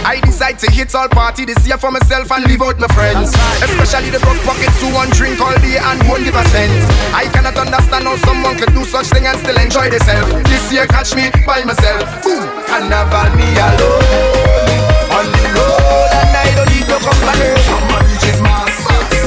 I 0.05 0.21
decide 0.21 0.59
to 0.61 0.71
hit 0.71 0.95
all 0.95 1.09
party 1.09 1.45
this 1.45 1.67
year 1.67 1.79
for 1.79 1.91
myself 1.91 2.31
and 2.31 2.45
leave 2.45 2.61
out 2.61 2.79
my 2.79 2.89
friends. 2.93 3.33
Especially 3.65 4.11
the 4.11 4.21
broke 4.21 4.41
pockets 4.45 4.77
who 4.81 4.93
want 4.93 5.13
drink 5.17 5.41
all 5.41 5.57
day 5.65 5.81
and 5.81 5.99
won't 6.09 6.25
give 6.25 6.37
a 6.37 6.45
cent. 6.53 6.73
I 7.17 7.25
cannot 7.33 7.57
understand 7.57 8.05
how 8.05 8.17
someone 8.21 8.57
could 8.61 8.75
do 8.77 8.85
such 8.85 9.09
thing 9.09 9.25
and 9.25 9.39
still 9.41 9.57
enjoy 9.57 9.89
themselves. 9.89 10.29
This 10.45 10.71
year 10.71 10.87
catch 10.87 11.17
me 11.17 11.33
by 11.49 11.65
myself. 11.65 12.05
Boom, 12.21 12.45
carnival 12.69 13.33
me 13.33 13.49
alone 13.57 14.85
on 15.09 15.27
the 15.33 15.45
road 15.57 16.11
and 16.21 16.37
I 16.37 16.53
don't 16.53 16.69
need 16.69 16.85
no 16.85 17.01
company. 17.01 17.49
Someone 17.65 18.05
reaches 18.05 18.39
mass, 18.45 18.75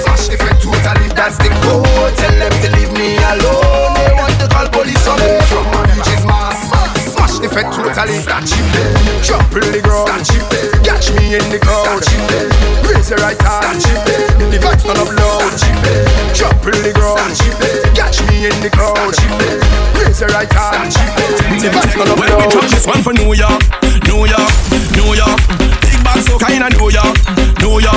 smash 0.06 0.30
the 0.30 0.38
fed 0.38 0.62
totally. 0.62 1.10
That's 1.18 1.42
the 1.42 1.50
code. 1.66 2.14
Tell 2.22 2.36
them 2.38 2.54
to 2.54 2.68
leave 2.78 2.94
me 2.94 3.18
alone. 3.18 3.98
They 3.98 4.14
want 4.14 4.36
to 4.40 4.48
call 4.48 4.70
police 4.70 5.06
on 5.10 5.18
me. 5.26 5.42
Someone 5.50 5.90
mass, 7.40 7.46
smash 7.46 7.46
the 7.46 7.50
fed 7.50 7.66
totally. 7.74 8.18
Trample 9.24 9.72
the 9.72 9.82
ground. 9.82 10.10
Catch 10.84 11.12
me 11.14 11.36
in 11.36 11.46
the 11.50 11.60
crowd. 11.60 12.02
Raise 12.88 13.10
your 13.10 13.20
right 13.20 13.40
hand. 13.42 13.82
The 14.52 14.58
vibes 14.58 14.84
turn 14.84 14.98
up 14.98 15.10
loud. 15.14 15.54
Trample 16.34 16.82
the 16.82 16.94
ground. 16.94 17.38
Catch 17.96 18.22
me 18.28 18.48
in 18.48 18.58
the 18.62 18.70
crowd. 18.70 19.14
Raise 20.02 20.20
your 20.22 20.30
right 20.30 20.52
hand. 20.52 20.94
The 21.62 21.70
vibes 21.70 21.94
turn 21.94 22.08
up 22.08 22.18
loud. 22.18 22.30
When 22.30 22.38
we 22.38 22.52
drop 22.52 22.70
this 22.70 22.86
one 22.88 23.02
for 23.04 23.14
New 23.14 23.34
York, 23.34 23.62
New 24.08 24.26
York, 24.26 24.52
New 24.96 25.14
York. 25.14 25.40
Big 25.82 26.04
band 26.04 26.22
so 26.24 26.38
kinda 26.38 26.70
New 26.78 26.90
York, 26.90 27.16
New 27.62 27.80
York, 27.80 27.97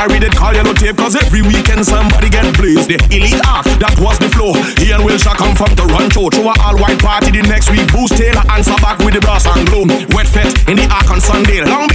Married, 0.00 0.24
it 0.24 0.32
call 0.32 0.54
yellow 0.56 0.72
tape. 0.72 0.96
Cause 0.96 1.14
every 1.14 1.42
weekend 1.42 1.84
somebody 1.84 2.30
get 2.30 2.48
blazed. 2.56 2.88
The 2.88 2.96
elite 3.12 3.36
arc, 3.44 3.68
that 3.84 3.92
was 4.00 4.16
the 4.16 4.32
flow. 4.32 4.56
He 4.80 4.96
and 4.96 5.04
Wilshire 5.04 5.36
come 5.36 5.52
from 5.52 5.76
Toronto. 5.76 6.32
Throw 6.32 6.48
a 6.48 6.56
all 6.64 6.80
white 6.80 6.96
party 7.04 7.28
the 7.36 7.44
next 7.44 7.68
week. 7.68 7.84
Boost 7.92 8.16
Taylor 8.16 8.40
answer 8.48 8.72
back 8.80 8.96
with 9.04 9.12
the 9.12 9.20
brass 9.20 9.44
and 9.44 9.68
glow. 9.68 9.84
Wet 10.16 10.24
fet 10.24 10.48
in 10.72 10.80
the 10.80 10.88
arc 10.88 11.12
on 11.12 11.20
Sunday. 11.20 11.60
Long 11.68 11.89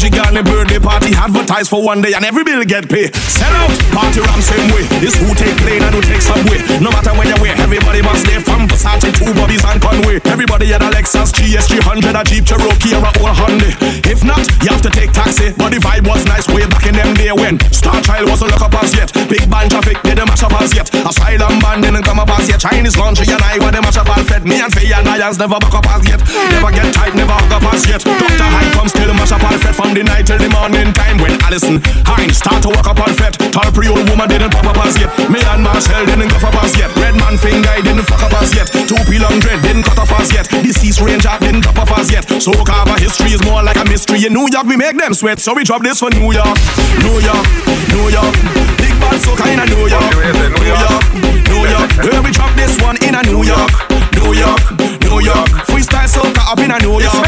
Hideaway. 0.00 0.32
The 0.32 0.42
birthday 0.42 0.80
party 0.80 1.12
advertised 1.12 1.68
for 1.68 1.84
one 1.84 2.00
day 2.00 2.14
and 2.16 2.24
every 2.24 2.44
bill 2.44 2.64
get 2.64 2.88
paid. 2.88 3.12
Sell 3.28 3.52
out, 3.52 3.72
party 3.92 4.24
ram 4.24 4.40
same 4.40 4.64
way. 4.72 4.88
This 5.04 5.12
who 5.20 5.28
take 5.36 5.52
plane 5.60 5.84
and 5.84 5.92
who 5.92 6.00
take 6.00 6.24
subway. 6.24 6.56
No 6.80 6.88
matter 6.88 7.12
where 7.12 7.28
you 7.28 7.36
wear, 7.44 7.52
everybody 7.60 8.00
must 8.00 8.24
stay 8.24 8.40
from 8.40 8.64
Versace 8.68 9.12
two 9.12 9.28
Bobby's 9.36 9.60
and 9.68 9.82
Conway. 9.82 10.24
Everybody 10.24 10.72
had 10.72 10.80
a 10.80 10.88
Lexus 10.88 11.36
GS 11.36 11.68
300, 11.68 12.16
a 12.16 12.24
Jeep 12.24 12.48
Cherokee 12.48 12.96
or 12.96 13.04
a 13.04 13.12
old 13.20 13.36
Hyundai. 13.36 13.76
If 14.08 14.24
not, 14.24 14.40
you 14.64 14.72
have 14.72 14.80
to 14.80 14.90
take 14.90 15.12
taxi. 15.12 15.52
But 15.52 15.76
the 15.76 15.80
vibe 15.84 16.08
was 16.08 16.24
nice 16.24 16.48
way 16.48 16.64
back 16.64 16.88
in 16.88 16.96
them 16.96 17.12
day 17.12 17.32
when 17.32 17.60
Star 17.68 18.00
Child 18.00 18.32
wasn't 18.32 18.56
look 18.56 18.64
up 18.64 18.72
as 18.80 18.96
yet. 18.96 19.12
Big 19.28 19.44
band 19.52 19.76
traffic 19.76 20.00
didn't 20.00 20.24
mash 20.24 20.42
up 20.42 20.56
as 20.56 20.72
yet. 20.72 20.88
Asylum 21.04 21.60
band 21.60 21.84
didn't 21.84 22.04
come 22.08 22.16
up 22.16 22.32
as 22.32 22.48
yet. 22.48 22.64
Chinese 22.64 22.96
laundry 22.96 23.28
and 23.28 23.44
I 23.44 23.60
were 23.60 23.68
the 23.68 23.84
mash 23.84 24.00
up 24.00 24.08
all 24.08 24.24
fed. 24.24 24.48
Me 24.48 24.56
and 24.56 24.72
Faye 24.72 24.96
and 24.96 25.04
Lions 25.04 25.36
never 25.36 25.60
back 25.60 25.74
up 25.74 25.86
as 25.92 26.08
yet. 26.08 26.20
Never 26.56 26.72
get 26.72 26.88
tight, 26.94 27.12
never 27.12 27.36
hug 27.36 27.52
up 27.52 27.66
as 27.74 27.84
yet. 27.84 28.00
Dr. 28.00 28.48
High 28.48 28.72
comes 28.72 28.90
still 28.96 29.12
mash 29.12 29.32
up 29.32 29.44
all 29.44 29.58
fed 29.60 29.81
from 29.82 29.94
the 29.98 30.02
night 30.06 30.22
till 30.22 30.38
the 30.38 30.46
morning 30.54 30.94
time 30.94 31.18
when 31.18 31.34
Alison 31.42 31.82
Hinds 32.06 32.38
start 32.38 32.62
to 32.62 32.70
walk 32.70 32.86
up 32.86 33.02
on 33.02 33.10
fed. 33.18 33.34
Tall 33.50 33.66
pre 33.74 33.90
old 33.90 34.06
woman 34.06 34.30
didn't 34.30 34.54
pop 34.54 34.70
up 34.70 34.78
as 34.86 34.94
yet. 34.94 35.10
Me 35.26 35.42
and 35.42 35.62
Marcel 35.66 36.06
didn't 36.06 36.30
go 36.30 36.38
up 36.38 36.54
as 36.62 36.70
yet. 36.78 36.94
Red 37.02 37.18
man 37.18 37.34
finger 37.34 37.74
didn't 37.82 38.06
fuck 38.06 38.22
up 38.22 38.34
as 38.38 38.54
yet. 38.54 38.70
Two 38.70 39.00
P 39.10 39.18
long 39.18 39.42
dread 39.42 39.58
didn't 39.66 39.82
cut 39.82 39.98
off 39.98 40.14
as 40.22 40.30
yet. 40.30 40.46
Deceased 40.62 41.02
ranger 41.02 41.34
didn't 41.42 41.66
top 41.66 41.82
up 41.82 41.90
as 41.98 42.14
yet. 42.14 42.22
So 42.38 42.54
cover 42.62 42.94
history 43.02 43.34
is 43.34 43.42
more 43.42 43.62
like 43.66 43.76
a 43.76 43.84
mystery. 43.90 44.22
In 44.22 44.32
New 44.32 44.46
York 44.54 44.66
we 44.70 44.78
make 44.78 44.94
them 44.94 45.14
sweat, 45.18 45.42
so 45.42 45.50
we 45.54 45.66
drop 45.66 45.82
this 45.82 45.98
for 45.98 46.10
New 46.14 46.30
York, 46.30 46.56
New 47.02 47.18
York, 47.18 47.46
New 47.90 48.06
York. 48.14 48.34
Big 48.78 48.94
bad 49.02 49.18
so 49.18 49.34
kinda 49.34 49.66
New 49.66 49.90
York, 49.90 50.06
New 50.14 50.78
York, 50.78 51.02
New 51.50 51.64
York. 51.66 51.90
Where 52.06 52.22
we 52.22 52.30
drop 52.30 52.54
this 52.54 52.78
one 52.78 52.96
in 53.02 53.18
a 53.18 53.22
New 53.26 53.42
York, 53.42 53.72
New 54.14 54.30
York, 54.30 54.62
New 55.10 55.18
York. 55.26 55.48
Freestyle 55.66 56.06
soca 56.06 56.42
up 56.46 56.60
in 56.62 56.70
a 56.70 56.78
New 56.78 57.02
York, 57.02 57.18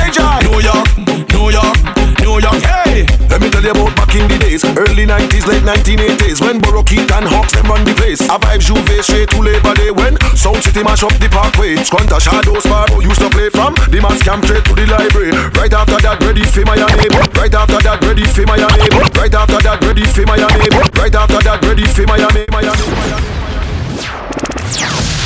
New 0.47 0.61
York, 0.63 0.87
New 1.35 1.51
York, 1.51 2.04
New 2.21 2.39
York. 2.39 2.61
Hey. 2.63 3.07
Let 3.31 3.41
me 3.41 3.51
tell 3.51 3.63
you 3.63 3.73
about 3.73 3.97
back 3.97 4.15
in 4.15 4.29
the 4.29 4.39
days, 4.39 4.63
early 4.63 5.07
90s, 5.07 5.47
late 5.47 5.65
1980s, 5.67 6.41
when 6.41 6.61
Borough 6.61 6.85
and 6.87 7.27
Hawks 7.27 7.55
them 7.55 7.67
run 7.67 7.83
the 7.85 7.95
place. 7.95 8.21
A 8.31 8.39
vibe 8.39 8.61
Juve 8.61 9.03
straight 9.03 9.31
to 9.31 9.41
Labor 9.43 9.75
Day 9.75 9.91
when 9.91 10.15
Sound 10.37 10.63
City 10.63 10.83
mash 10.85 11.03
up 11.03 11.15
the 11.19 11.29
parkway. 11.29 11.77
Squanta 11.83 12.21
Shadow 12.21 12.59
Sparrow 12.61 13.01
used 13.01 13.21
to 13.21 13.31
play 13.31 13.51
from 13.51 13.75
the 13.91 13.99
mass 14.01 14.23
camp 14.23 14.45
straight 14.45 14.65
to 14.65 14.75
the 14.75 14.87
library. 14.87 15.33
Right 15.59 15.73
after 15.73 15.99
that, 15.99 16.23
ready 16.23 16.45
for 16.45 16.63
Miami. 16.63 17.09
Right 17.35 17.55
after 17.55 17.81
that, 17.83 17.99
ready 18.05 18.25
for 18.25 18.47
Miami. 18.47 18.87
Right 19.19 19.35
after 19.35 19.59
that, 19.65 19.83
ready 19.83 20.05
for 20.05 20.27
Miami. 20.27 20.69
Right 20.95 21.15
after 21.15 21.41
that, 21.43 21.59
ready 21.65 21.87
for 21.91 22.07
Miami. 22.07 22.45
Miami. 22.55 22.85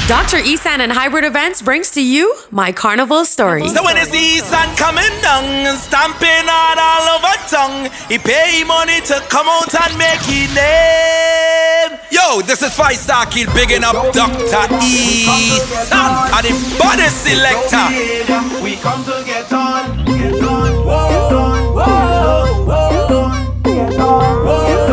Dr. 0.08 0.38
Isan 0.38 0.80
and 0.80 0.90
Hybrid 0.90 1.24
Events 1.24 1.60
brings 1.60 1.90
to 1.90 2.02
you 2.02 2.34
my 2.50 2.72
carnival 2.72 3.26
story. 3.26 3.68
So 3.68 3.84
when 3.84 3.96
you 3.98 4.06
see 4.06 4.38
sun 4.38 4.74
coming 4.74 5.12
down 5.20 5.44
and 5.44 5.76
stamping 5.78 6.48
on 6.48 6.76
all 6.80 7.20
over 7.20 7.36
tongue, 7.46 7.90
he 8.08 8.16
pay 8.16 8.64
money 8.64 9.02
to 9.02 9.20
come 9.28 9.46
out 9.48 9.68
and 9.68 9.98
make 9.98 10.20
his 10.24 10.48
name. 10.56 12.00
Yo, 12.10 12.40
this 12.40 12.62
is 12.62 12.72
Five 12.74 12.96
Star 12.96 13.26
Kid 13.26 13.52
bigging 13.52 13.84
up 13.84 14.14
Dr. 14.14 14.74
E. 14.80 15.26
Sun 15.60 16.32
and 16.32 16.46
the 16.46 16.76
body 16.80 17.08
selector. 17.12 18.64
We 18.64 18.76
come 18.76 19.04
to 19.04 19.22
get 19.26 19.52
on, 19.52 20.06
get 20.06 20.42
on, 20.42 20.72
whoa, 20.88 21.76
whoa, 21.76 22.64
whoa, 22.64 23.28
get 23.62 24.00
on, 24.00 24.44
whoa, 24.46 24.88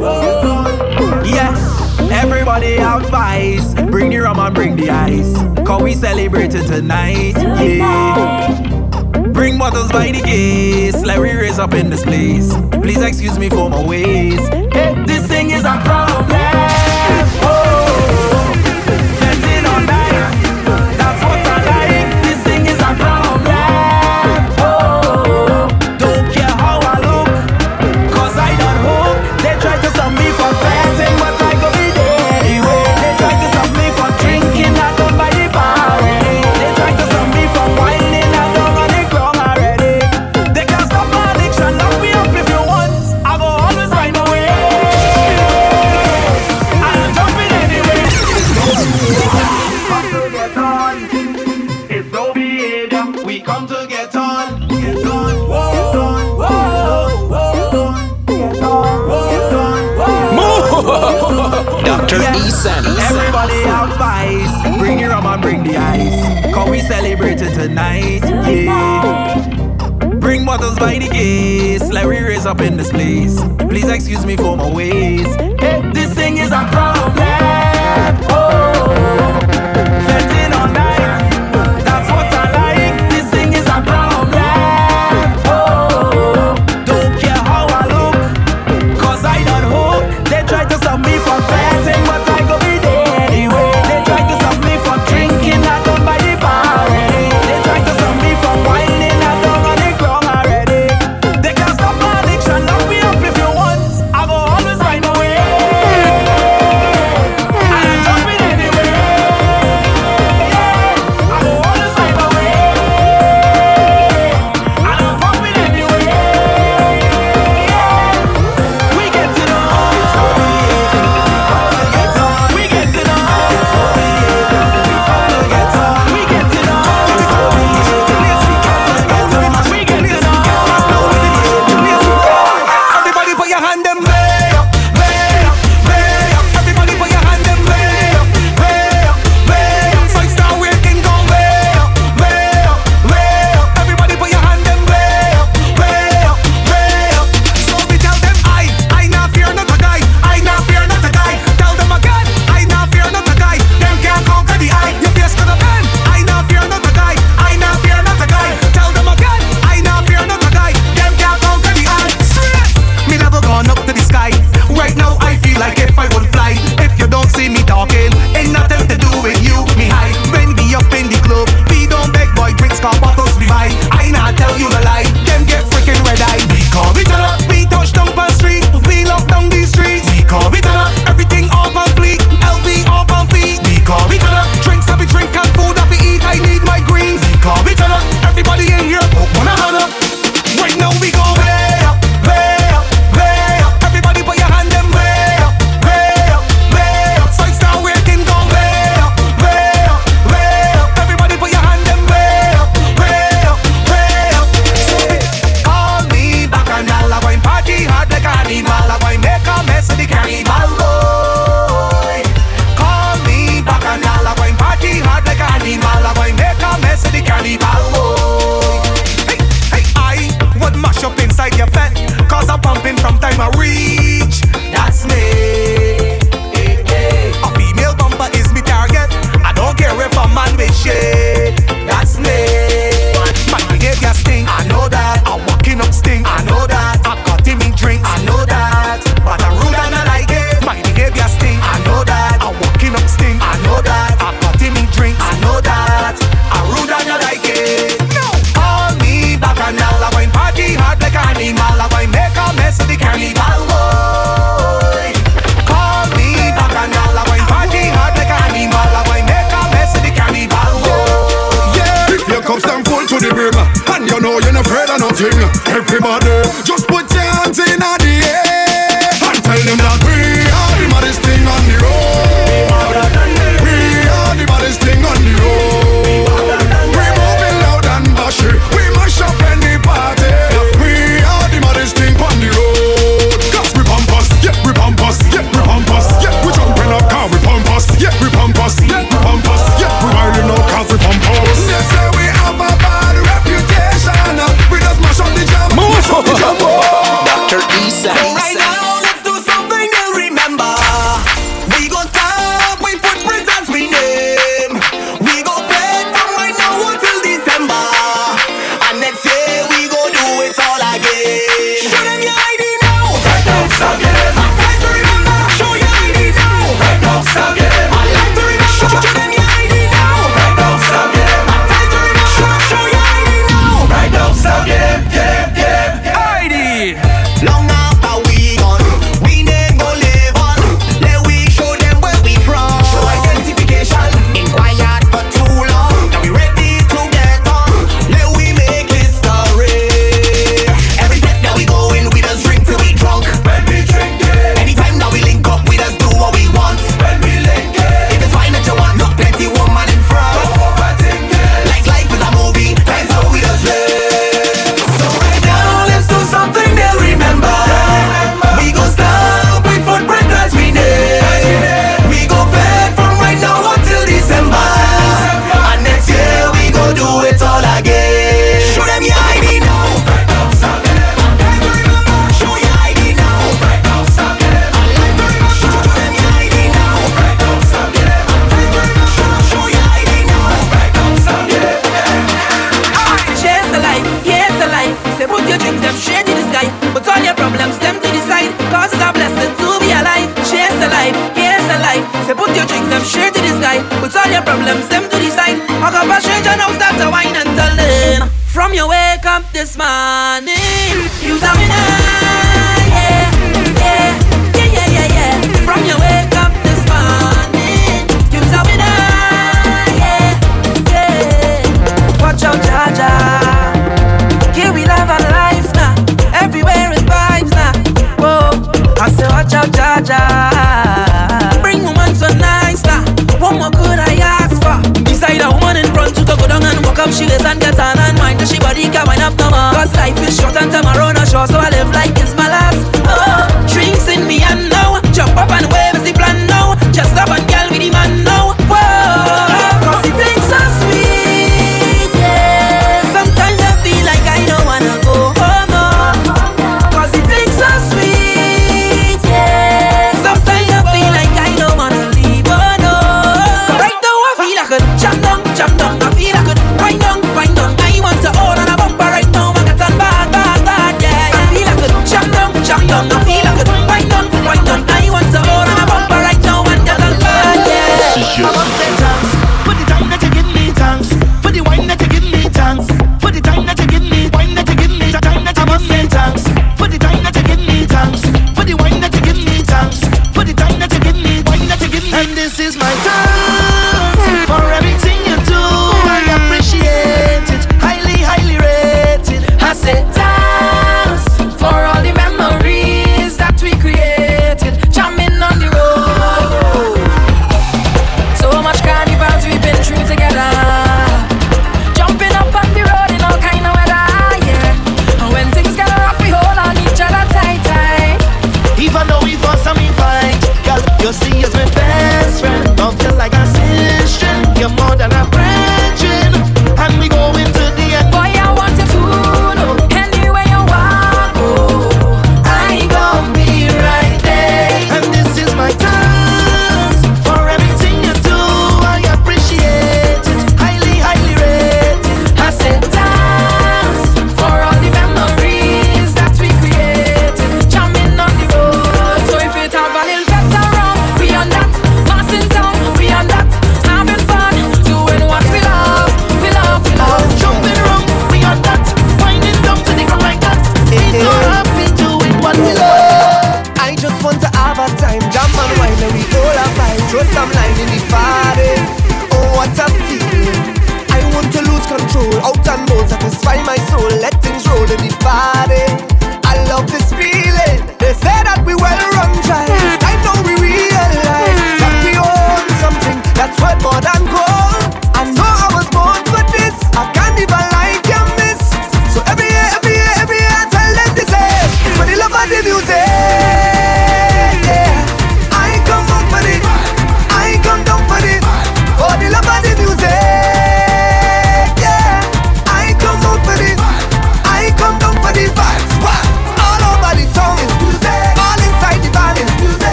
whoa, 0.00 0.40
whoa. 0.40 1.22
Yeah, 1.24 1.52
everybody 2.10 2.76
have 2.76 3.02
vice. 3.10 3.53
Bring 4.04 4.18
the 4.18 4.22
rum 4.22 4.38
and 4.38 4.54
bring 4.54 4.76
the 4.76 4.90
ice. 4.90 5.32
Cause 5.66 5.82
we 5.82 5.94
celebrating 5.94 6.66
tonight. 6.66 7.32
Yeah. 7.38 9.32
Bring 9.32 9.56
bottles 9.56 9.90
by 9.90 10.12
the 10.12 10.20
case. 10.20 11.02
Let 11.06 11.20
we 11.20 11.32
raise 11.32 11.58
up 11.58 11.72
in 11.72 11.88
this 11.88 12.02
place. 12.02 12.54
Please 12.82 13.00
excuse 13.00 13.38
me 13.38 13.48
for 13.48 13.70
my 13.70 13.82
ways. 13.82 14.46
Hey, 14.74 14.92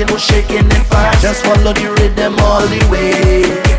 it 0.00 0.10
was 0.10 0.22
shaking 0.22 0.58
and 0.58 0.86
fast. 0.86 1.22
Just 1.22 1.44
follow 1.44 1.72
the 1.72 1.90
rhythm 2.00 2.34
all 2.40 2.66
the 2.66 2.80
way. 2.90 3.69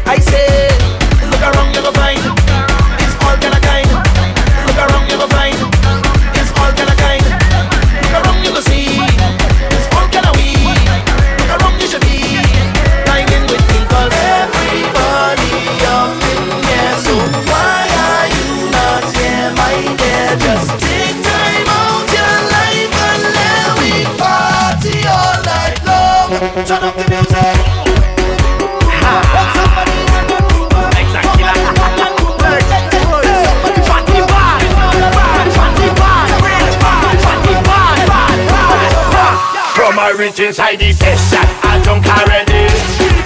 rich 40.21 40.39
inside 40.39 40.77
the 40.77 40.93
session. 40.93 41.41
I 41.65 41.81
drunk 41.81 42.05
already. 42.05 42.69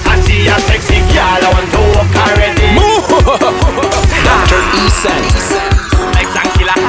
I 0.07 0.15
see 0.23 0.47
a 0.47 0.55
sexy 0.63 1.03
girl, 1.11 1.43
I 1.43 1.51
want 1.51 1.67
to 1.75 1.81
walk 1.91 2.15
already. 2.23 2.71
Doctor 4.23 4.61
Eason. 4.79 5.23
Like 6.15 6.31
that 6.31 6.47
killer. 6.55 6.79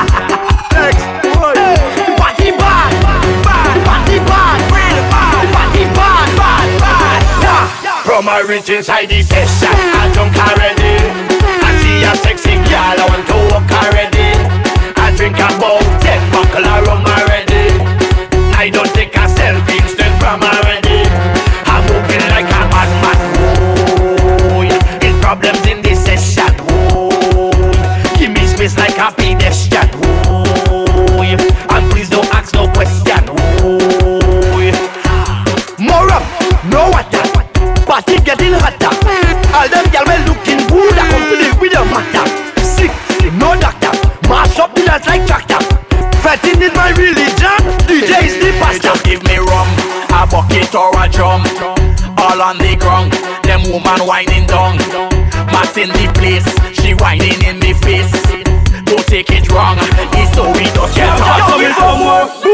Party 2.23 2.55
bad, 2.55 2.95
bad, 3.43 3.77
party 3.83 4.19
bad, 4.31 4.61
real 4.71 5.03
bad, 5.11 5.45
party 5.51 5.85
bad, 5.91 6.29
bad, 6.39 6.69
bad. 6.79 8.05
From 8.07 8.27
my 8.27 8.47
rich 8.47 8.71
inside 8.71 9.11
the 9.11 9.23
session. 9.27 9.75
I 9.75 10.07
drunk 10.15 10.39
already. 10.39 11.03
I 11.67 11.71
see 11.83 12.07
a 12.07 12.15
sexy 12.23 12.55
girl, 12.71 12.95
I 12.95 13.07
want 13.11 13.27
to 13.27 13.37
walk 13.51 13.71
already. 13.83 14.31
I 15.03 15.11
drink 15.19 15.35
about 15.35 15.83
ten 15.99 16.23
buckle 16.31 16.63
of 16.63 16.87
rum 16.87 17.03
already. 17.03 17.75
I 18.55 18.71
don't 18.71 18.96
bucket 50.37 50.75
or 50.75 50.93
a 51.01 51.09
drum. 51.09 51.41
All 52.21 52.41
on 52.43 52.59
the 52.59 52.77
ground, 52.77 53.13
them 53.49 53.63
woman 53.73 54.01
whining 54.05 54.47
down. 54.47 54.77
Mass 55.49 55.77
in 55.79 55.89
the 55.89 56.13
place, 56.13 56.45
she 56.77 56.93
whining 56.93 57.41
in 57.49 57.59
the 57.61 57.73
face. 57.81 58.13
Don't 58.85 59.07
take 59.07 59.31
it 59.31 59.51
wrong, 59.51 59.79
it's 59.81 60.35
so 60.37 60.45
we 60.53 60.65
just 60.77 60.95
get 60.95 61.09
out. 61.09 61.49
Yo, 61.49 61.57
yo, 61.57 62.43
yo, 62.43 62.46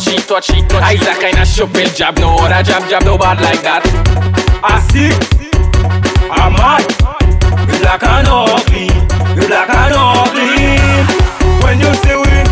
touchy, 0.00 0.16
touchy, 0.26 0.60
touchy. 0.62 0.84
I 0.84 0.96
that 0.96 1.18
kind 1.20 1.38
of 1.38 1.46
stupid 1.46 1.94
job, 1.94 2.16
no 2.18 2.36
other 2.40 2.62
job, 2.64 2.88
job, 2.88 3.04
no 3.04 3.18
bad 3.18 3.40
like 3.40 3.60
that. 3.62 3.84
I 4.64 4.80
see, 4.88 5.12
I'm 6.32 6.56
mad. 6.56 6.88
You 7.68 7.78
black 7.84 8.02
and 8.02 8.28
ugly, 8.28 8.88
you 9.36 9.44
black 9.46 9.68
and 9.68 9.92
ugly. 9.92 10.80
When 11.60 11.80
you 11.80 11.92
see 12.00 12.16
we 12.16 12.49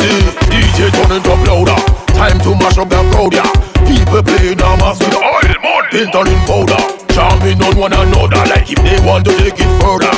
empty. 0.00 0.48
DJ 0.48 0.88
turn 0.92 1.12
it 1.12 1.26
up 1.26 1.40
louder. 1.46 1.78
Time 2.16 2.38
to 2.40 2.54
mash 2.56 2.78
up 2.78 2.88
the 2.88 3.00
crowd, 3.12 3.32
yeah. 3.32 3.48
People 3.84 4.22
playing 4.22 4.60
a 4.60 4.70
mass 4.80 5.00
with 5.00 5.16
oil, 5.16 5.52
mud, 5.64 5.84
filter 5.90 6.24
in 6.28 6.40
powder. 6.48 6.80
Charming 7.10 7.60
on 7.64 7.74
one 7.76 7.92
another, 7.92 8.44
like 8.48 8.70
if 8.70 8.80
they 8.84 8.98
want 9.04 9.24
to 9.26 9.32
take 9.40 9.58
it 9.58 9.72
further. 9.82 10.12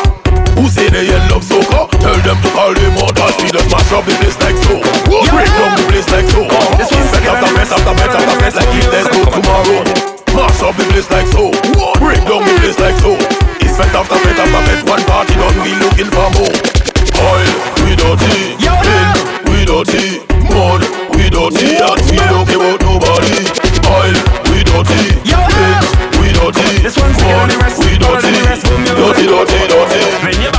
Who 0.59 0.69
say 0.69 0.89
they 0.93 1.09
ain't 1.09 1.31
love 1.33 1.43
so? 1.43 1.59
Tell 1.65 2.19
them 2.21 2.39
to 2.39 2.49
call 2.53 2.75
them 2.75 2.93
mother. 3.01 3.29
We 3.41 3.49
just 3.49 3.69
mash 3.73 3.91
up 3.91 4.05
the 4.05 4.13
place 4.21 4.37
like 4.45 4.59
so. 4.69 4.77
Break 5.09 5.51
down 5.57 5.73
the 5.79 5.85
place 5.89 6.09
like 6.13 6.29
so. 6.29 6.45
It's 6.77 6.91
this 6.91 6.91
one's 6.93 7.09
set 7.11 7.25
after 7.25 7.51
mess 7.57 7.73
after 7.73 7.95
mess 7.97 8.13
after 8.13 8.37
mess 8.39 8.55
like 8.61 8.73
if 8.77 8.87
there's 8.93 9.09
no 9.09 9.21
tomorrow. 9.33 9.81
Mash 10.37 10.61
up 10.61 10.77
the 10.77 10.85
place 10.93 11.09
like 11.11 11.29
so. 11.33 11.49
Break 11.99 12.23
down 12.29 12.45
the 12.45 12.55
place 12.61 12.79
like 12.79 12.99
so. 13.01 13.17
It's 13.65 13.75
fet 13.79 13.95
after 13.97 14.19
fet 14.21 14.37
after 14.37 14.63
fet. 14.69 14.81
One 14.85 15.03
party 15.09 15.35
done, 15.41 15.57
we 15.65 15.73
looking 15.81 16.11
for 16.13 16.29
more. 16.37 16.57
Oil, 17.25 17.53
we 17.89 17.97
dirty. 17.97 18.59
Yo, 18.61 19.22
dirty. 19.73 20.21
Mud, 20.53 20.85
we 21.17 21.31
dirty. 21.33 21.81
And 21.81 22.01
we 22.11 22.17
don't 22.29 22.47
care 22.47 22.61
about 22.61 22.81
nobody. 22.85 23.33
Oil, 23.89 24.17
we 24.53 24.61
dirty. 24.69 25.17
Eggs, 25.33 25.89
we 26.21 26.29
dirty. 26.37 26.83
This 26.83 26.97
one's 26.99 27.17
Mud, 27.25 27.49
we 27.81 27.97
dirty. 27.97 28.33
Dirty, 28.93 29.27
dirty, 29.27 29.61
dirty. 29.73 30.52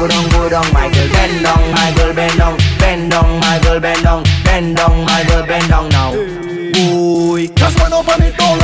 go 0.00 0.08
down, 0.08 0.28
go 0.30 0.48
down, 0.48 0.72
Michael 0.72 1.08
bend 1.12 1.44
down, 1.44 1.72
my 1.72 1.92
bend 2.14 2.38
down, 2.38 2.56
bend 2.78 3.10
down, 3.10 3.40
bend 3.80 4.02
down, 4.02 4.24
bend 4.44 4.76
down, 4.76 5.04
my 5.04 5.24
bend 5.46 5.68
down 5.68 5.88
now. 5.90 6.12
Uy, 6.14 7.54
just 7.54 7.78
run 7.78 7.92
up 7.92 8.08
on 8.08 8.22
it 8.22 8.36
down. 8.38 8.59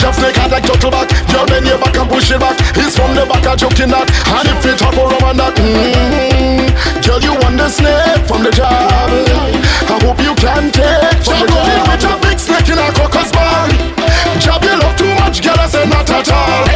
Just 0.00 0.18
snake 0.18 0.36
her 0.36 0.48
like 0.48 0.64
turtle 0.64 0.90
back. 0.90 1.12
Girl 1.28 1.44
bend 1.44 1.66
your 1.66 1.76
back 1.76 1.94
and 1.94 2.08
push 2.08 2.32
it 2.32 2.40
back. 2.40 2.56
He's 2.72 2.96
from 2.96 3.12
the 3.12 3.28
back 3.28 3.44
I 3.44 3.54
joking 3.54 3.92
that. 3.92 4.08
And 4.32 4.48
if 4.48 4.64
it 4.64 4.80
hop 4.80 4.96
around 4.96 5.36
that 5.36 5.52
mm-hmm. 5.60 6.72
Girl 7.04 7.20
you 7.20 7.36
want 7.36 7.60
the 7.60 7.68
snake 7.68 8.24
from 8.24 8.40
the 8.40 8.50
job 8.50 9.12
I 9.12 10.00
hope 10.00 10.16
you 10.24 10.32
can 10.40 10.72
take 10.72 11.20
from 11.20 11.44
Jab 11.44 11.52
the 11.52 11.96
job 12.00 12.16
with 12.16 12.16
a 12.16 12.16
big 12.24 12.38
snake 12.40 12.68
in 12.72 12.80
a 12.80 12.88
crocus 12.96 13.28
bag. 13.28 14.40
Job 14.40 14.64
you 14.64 14.72
love 14.80 14.99
too 15.30 15.38
much 15.38 15.42
girl 15.42 15.58
I 15.58 15.66
say 15.68 15.86
not 15.86 16.10
at 16.10 16.28
all 16.30 16.66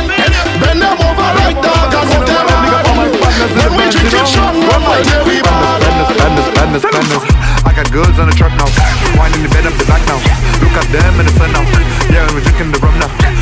Bend 0.63 0.81
them 0.81 0.99
over 1.03 1.31
like 1.43 1.59
dog 1.59 1.95
and 1.95 2.09
hook 2.11 2.27
them 2.27 2.47
on 2.47 3.11
When 3.59 3.73
we 3.75 3.85
drink 3.91 4.15
it 4.15 4.27
strong 4.27 4.55
we 5.27 5.43
ball 5.43 5.83
Badness, 6.15 6.49
badness, 6.55 6.83
badness. 6.83 7.25
I 7.67 7.73
got 7.75 7.91
goods 7.91 8.19
on 8.19 8.29
the 8.29 8.35
truck 8.35 8.53
now. 8.53 8.67
Wine 9.19 9.35
in 9.35 9.43
the 9.43 9.49
bed 9.49 9.67
up 9.67 9.75
the 9.75 9.85
back 9.85 10.03
now. 10.07 10.19
Look 10.63 10.73
at 10.73 10.87
them 10.91 11.21
in 11.21 11.27
the 11.27 11.33
sun 11.33 11.53
now. 11.53 11.63
Yeah, 12.11 12.27
we're 12.35 12.41
drinking 12.41 12.73
the 12.73 12.79
rum 12.79 12.99
now. 12.99 13.34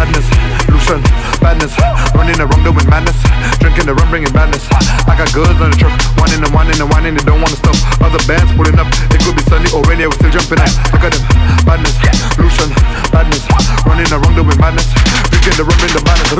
Badness, 0.00 0.32
Lucian, 0.72 1.04
badness. 1.44 1.76
Running 2.16 2.40
around 2.40 2.64
doing 2.64 2.88
madness. 2.88 3.20
Drinking 3.60 3.84
the 3.84 3.92
rum, 3.92 4.08
bringing 4.08 4.32
badness. 4.32 4.64
I 5.04 5.12
got 5.12 5.28
goods 5.36 5.60
on 5.60 5.68
the 5.68 5.76
truck. 5.76 5.92
One 6.16 6.32
in 6.32 6.40
the 6.40 6.48
one 6.88 7.04
in 7.04 7.12
they 7.12 7.20
don't 7.20 7.36
wanna 7.36 7.60
stop. 7.60 7.76
Other 8.00 8.16
bands 8.24 8.48
pulling 8.56 8.80
up. 8.80 8.88
It 9.12 9.20
could 9.20 9.36
be 9.36 9.44
sunny 9.44 9.68
or 9.76 9.84
rainy, 9.84 10.08
we're 10.08 10.16
still 10.16 10.32
jumping 10.32 10.56
out. 10.56 10.72
Look 10.96 11.04
at 11.04 11.12
them, 11.12 11.20
badness, 11.68 12.00
Lucian, 12.40 12.72
badness. 13.12 13.44
Running 13.84 14.08
around 14.08 14.40
doing 14.40 14.56
madness. 14.56 14.88
Drinking 15.28 15.60
the 15.60 15.68
rum, 15.68 15.76
bringing 15.76 16.00
the 16.00 16.04
madness. 16.08 16.32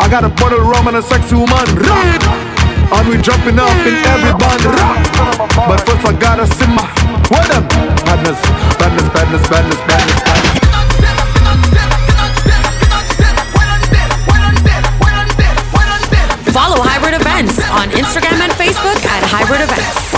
I 0.00 0.08
got 0.08 0.24
a 0.24 0.32
bottle 0.32 0.64
of 0.64 0.72
rum 0.72 0.88
and 0.88 0.96
a 0.96 1.04
sexy 1.04 1.36
woman. 1.36 1.52
And 1.52 3.04
we 3.12 3.20
jumping 3.20 3.60
up 3.60 3.76
in 3.84 4.00
every 4.08 4.32
band 4.40 4.64
But 5.68 5.84
first 5.84 6.00
I 6.00 6.16
gotta 6.16 6.48
simmer 6.48 6.88
What 7.28 7.44
them? 7.52 7.68
Badness, 8.08 8.40
badness, 8.80 9.04
badness, 9.12 9.44
badness, 9.52 9.80
badness, 9.84 10.20
badness 10.24 10.47
Instagram 18.18 18.40
and 18.40 18.52
Facebook 18.52 19.06
at 19.06 19.22
Hybrid 19.24 19.60
Events. 19.60 20.12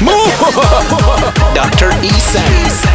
Dr. 1.54 1.90
Esan. 2.06 2.85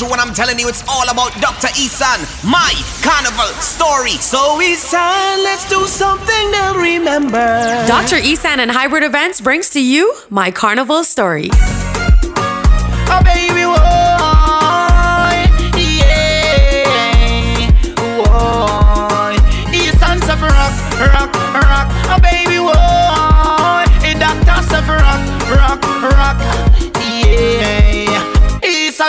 True 0.00 0.10
when 0.10 0.20
I'm 0.20 0.32
telling 0.32 0.58
you 0.58 0.68
it's 0.68 0.82
all 0.88 1.08
about 1.10 1.32
Dr. 1.40 1.68
Isan, 1.78 2.20
my 2.48 2.72
carnival 3.02 3.52
story. 3.60 4.10
So 4.10 4.60
Isan, 4.60 5.42
let's 5.42 5.68
do 5.68 5.86
something 5.86 6.50
they'll 6.50 6.76
remember. 6.76 7.86
Dr. 7.86 8.16
Isan 8.16 8.60
and 8.60 8.70
Hybrid 8.70 9.02
Events 9.02 9.40
brings 9.40 9.70
to 9.70 9.82
you 9.82 10.14
My 10.30 10.50
Carnival 10.50 11.04
Story. 11.04 11.50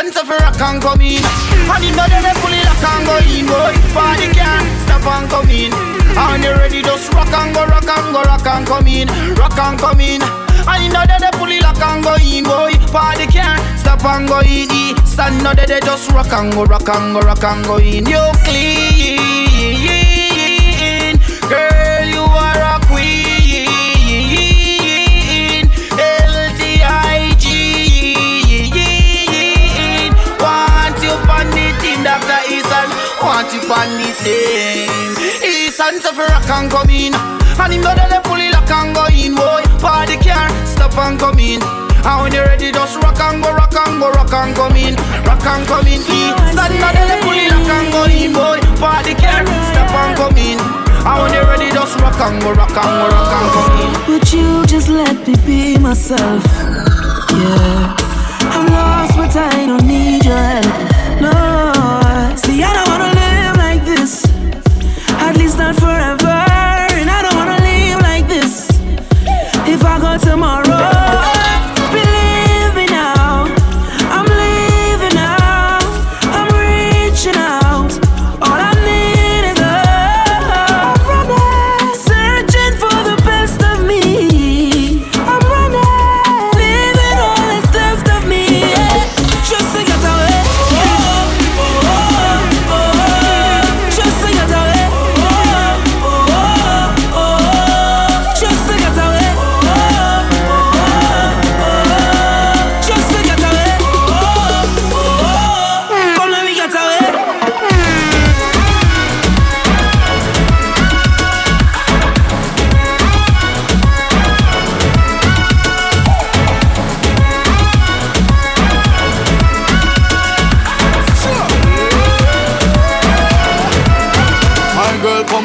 East 0.08 0.18
and 0.18 0.30
rock 0.30 0.60
and 0.62 0.82
come 0.82 1.02
in, 1.02 1.22
and 1.22 1.84
you 1.84 1.94
know 1.94 2.06
pull 2.42 2.54
it 2.54 2.66
lock 2.66 2.84
and 2.90 3.06
go 3.06 3.16
in, 3.22 3.46
boy. 3.46 3.76
Party 3.94 4.34
can't 4.34 4.66
stop 4.82 5.06
and 5.06 5.30
come 5.30 5.50
in. 5.50 5.72
And 6.18 6.44
you 6.44 6.52
ready, 6.52 6.82
just 6.82 7.14
rock 7.14 7.30
and 7.30 7.54
go, 7.54 7.66
rock 7.66 7.86
and 7.86 8.14
go, 8.14 8.24
rock 8.24 8.46
and 8.46 8.66
come 8.66 8.88
in, 8.88 9.08
rock 9.36 9.58
and 9.58 9.78
come 9.80 10.02
in. 10.02 10.22
And 10.66 10.84
you 10.84 10.90
know 10.90 11.06
that 11.06 11.22
they 11.22 11.32
pull 11.38 11.52
it 11.52 11.62
lock 11.62 11.82
and 11.82 12.04
go 12.04 12.16
in, 12.18 12.44
boy. 12.46 12.74
Party 12.92 13.28
can't 13.28 13.62
stop 13.78 14.04
and 14.06 14.28
go 14.28 14.42
in. 14.42 14.98
Stand 15.06 15.44
now 15.44 15.54
that 15.54 15.68
they 15.68 15.80
just 15.82 16.10
rock 16.12 16.34
and 16.34 16.52
go, 16.54 16.66
rock 16.66 16.90
and 16.90 17.14
go, 17.14 17.22
rock 17.22 17.44
and 17.44 17.66
go 17.66 17.78
in. 17.78 18.06
You 18.10 18.26
clean, 18.42 20.01
you 33.54 33.62
on 33.68 33.90
the 34.00 34.10
team. 34.24 34.88
Eason, 35.44 36.00
so 36.00 36.14
for 36.14 36.26
rock 36.28 36.48
and 36.50 36.72
come 36.72 36.90
in. 36.90 37.14
And 37.60 37.74
him 37.74 37.82
know 37.84 37.94
that 37.94 38.08
they 38.08 38.22
pull 38.24 38.40
it 38.40 38.52
lock 38.56 38.72
and 38.72 38.96
go 38.96 39.06
in, 39.12 39.36
boy. 39.36 39.64
Party 39.84 40.16
can't 40.18 40.52
stop 40.68 40.96
and 40.98 41.20
come 41.20 41.40
in. 41.40 41.60
And 42.02 42.18
when 42.24 42.32
you're 42.34 42.48
ready, 42.48 42.72
just 42.72 42.98
rock 43.04 43.20
and 43.20 43.44
go, 43.44 43.52
rock 43.54 43.76
and 43.76 44.00
go, 44.00 44.10
rock 44.16 44.34
and 44.34 44.56
come 44.56 44.76
in, 44.80 44.96
rock 45.28 45.44
and 45.46 45.68
come 45.68 45.86
in. 45.86 46.00
East 46.02 46.58
and 46.58 46.74
now 46.80 46.92
they 46.96 47.20
pull 47.22 47.36
it 47.36 47.52
lock 47.52 47.70
and 47.70 47.88
go 47.92 48.02
in, 48.08 48.32
boy. 48.34 48.60
Party 48.80 49.14
can't 49.14 49.46
stop 49.70 49.92
and 49.94 50.14
come 50.18 50.38
in. 50.40 50.58
And 51.04 51.18
when 51.20 51.30
you're 51.36 51.46
ready, 51.46 51.70
just 51.76 52.00
rock 52.00 52.18
and 52.24 52.40
go, 52.42 52.56
rock 52.56 52.72
and 52.72 52.94
go, 53.00 53.06
rock 53.12 53.32
and 53.36 53.48
come 53.52 53.74
in. 53.84 53.92
Would 54.16 54.28
you 54.32 54.66
just 54.66 54.88
let 54.88 55.28
me 55.28 55.36
be 55.46 55.78
myself? 55.78 56.42
Yeah. 57.36 57.96
I'm 58.54 58.66
lost, 58.72 59.16
but 59.16 59.36
I 59.36 59.66
don't 59.68 59.86
need 59.86 60.26
your 60.26 60.38
help. 60.38 60.66
No. 61.22 62.36
See, 62.36 62.64
I 62.64 62.74
don't 62.74 62.88
wanna 62.90 63.11
forever. 65.74 66.38
And 67.00 67.10
I 67.10 67.22
don't 67.22 67.36
wanna 67.36 67.60
live 67.62 68.02
like 68.02 68.28
this. 68.28 68.70
If 69.68 69.84
I 69.84 70.00
go 70.00 70.18
tomorrow, 70.18 70.71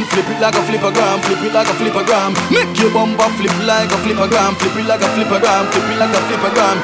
it 0.05 0.41
like 0.41 0.55
a 0.55 0.63
flippergram, 0.69 1.23
flip 1.25 1.43
it 1.43 1.53
like 1.55 1.69
a 1.69 1.73
flippergram. 1.73 2.35
Make 2.51 2.77
your 2.79 2.93
bumper 2.93 3.29
flip 3.37 3.57
like 3.65 3.91
a 3.91 3.97
flippergram, 4.05 4.57
flip 4.59 4.77
it 4.77 4.87
like 4.87 5.01
a 5.01 5.09
flippergram, 5.17 5.65
flip 5.73 5.89
it 5.89 5.99
like 5.99 6.13
a 6.13 6.21
flippergram. 6.29 6.77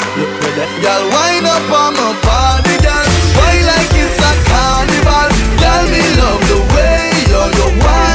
Y'all 0.80 1.04
wind 1.12 1.46
up 1.46 1.68
on 1.68 1.92
my 1.94 2.12
body, 2.24 2.76
girl. 2.80 3.06
Why 3.36 3.60
like 3.68 3.92
it's 3.92 4.16
a 4.16 4.32
carnival? 4.48 5.28
Girl, 5.60 5.84
me 5.92 6.02
love 6.16 6.42
the 6.48 6.58
way 6.72 7.10
you 7.28 7.42
you 7.58 7.68
wine 7.84 8.11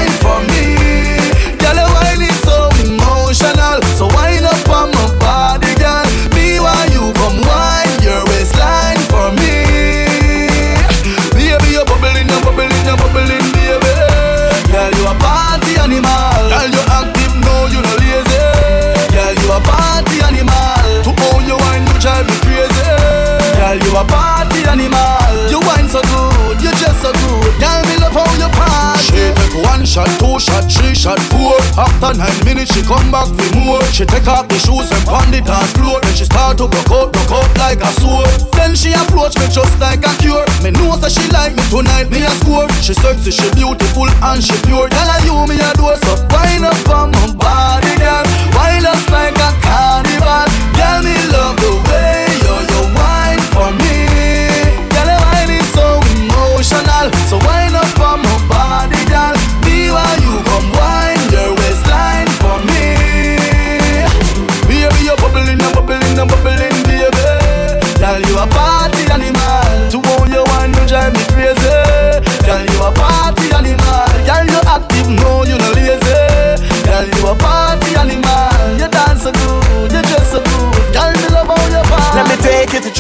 a 23.98 24.06
party 24.06 24.62
animal. 24.70 25.50
You 25.50 25.60
wine 25.66 25.90
so 25.90 26.02
good, 26.06 26.62
you 26.62 26.72
just 26.78 27.02
so 27.02 27.10
good. 27.10 27.52
Girl, 27.58 27.82
me 27.90 27.98
love 27.98 28.14
how 28.14 28.30
you 28.38 28.50
party. 28.54 29.02
She 29.10 29.34
take 29.34 29.58
one 29.66 29.86
shot, 29.86 30.10
two 30.22 30.38
shot, 30.38 30.70
three 30.70 30.94
shot, 30.94 31.18
four. 31.34 31.58
After 31.74 32.14
nine 32.14 32.40
minutes, 32.46 32.74
she 32.78 32.86
come 32.86 33.10
back 33.10 33.26
for 33.26 33.50
more. 33.58 33.82
She 33.90 34.06
take 34.06 34.28
off 34.30 34.48
the 34.48 34.60
shoes 34.62 34.94
and 34.94 35.02
pound 35.10 35.34
the 35.34 35.42
dance 35.42 35.74
floor. 35.74 35.98
Then 36.02 36.14
she 36.14 36.26
start 36.30 36.62
to 36.62 36.70
broke 36.70 36.94
out, 36.94 37.10
broke 37.10 37.34
out 37.34 37.50
like 37.58 37.82
a 37.82 37.90
sword. 37.98 38.30
Then 38.54 38.78
she 38.78 38.94
approach 38.94 39.34
me 39.42 39.50
just 39.50 39.74
like 39.82 40.06
a 40.06 40.14
cure. 40.22 40.46
Me 40.62 40.70
know 40.70 40.94
that 41.02 41.10
she 41.10 41.26
like 41.34 41.58
me 41.58 41.64
tonight, 41.74 42.14
me 42.14 42.22
a 42.22 42.32
score. 42.38 42.70
She 42.86 42.94
sexy, 42.94 43.34
she 43.34 43.50
beautiful 43.58 44.10
and 44.30 44.44
she 44.44 44.54
pure. 44.70 44.86
Girl, 44.94 45.10
I 45.10 45.18
you 45.26 45.38
me 45.50 45.58
a 45.58 45.74
do 45.74 45.90
so. 46.06 46.14
Wind 46.30 46.70
up 46.70 46.78
on 46.94 47.10
my 47.10 47.26
body, 47.34 47.94
girl. 47.98 48.26
Wind 48.54 48.86
us 48.86 49.02
like 49.10 49.34
a 49.34 49.50
carnival. 49.66 50.46
Girl, 50.78 51.02
me 51.02 51.18
love 51.34 51.57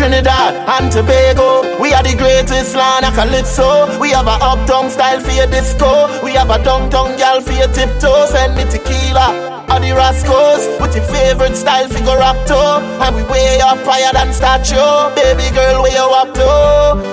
Trinidad 0.07 0.55
and 0.79 0.87
Tobago. 0.89 1.67
We 1.83 1.91
are 1.91 2.01
the 2.01 2.15
greatest 2.15 2.79
land 2.79 3.03
of 3.03 3.11
calypso. 3.11 3.99
We 3.99 4.15
have 4.15 4.31
a 4.31 4.39
uptown 4.39 4.89
style 4.89 5.19
for 5.19 5.35
your 5.35 5.51
disco. 5.51 6.07
We 6.23 6.31
have 6.39 6.47
a 6.49 6.63
downtown 6.63 7.19
gal 7.19 7.41
for 7.41 7.51
your 7.51 7.67
tiptoes. 7.75 8.31
Send 8.31 8.55
me 8.55 8.63
tequila 8.71 9.67
or 9.67 9.83
the 9.83 9.91
Rascals 9.91 10.63
with 10.79 10.95
your 10.95 11.03
favorite 11.11 11.59
style 11.59 11.91
for 11.91 11.99
go 12.07 12.15
rock 12.15 12.39
to. 12.47 12.79
And 13.03 13.19
we 13.19 13.23
way 13.27 13.59
up 13.59 13.83
higher 13.83 14.15
than 14.15 14.31
statue. 14.31 14.79
Baby 15.11 15.51
girl, 15.51 15.83
where 15.83 15.91
you 15.91 16.07
up 16.15 16.31
to? 16.39 16.47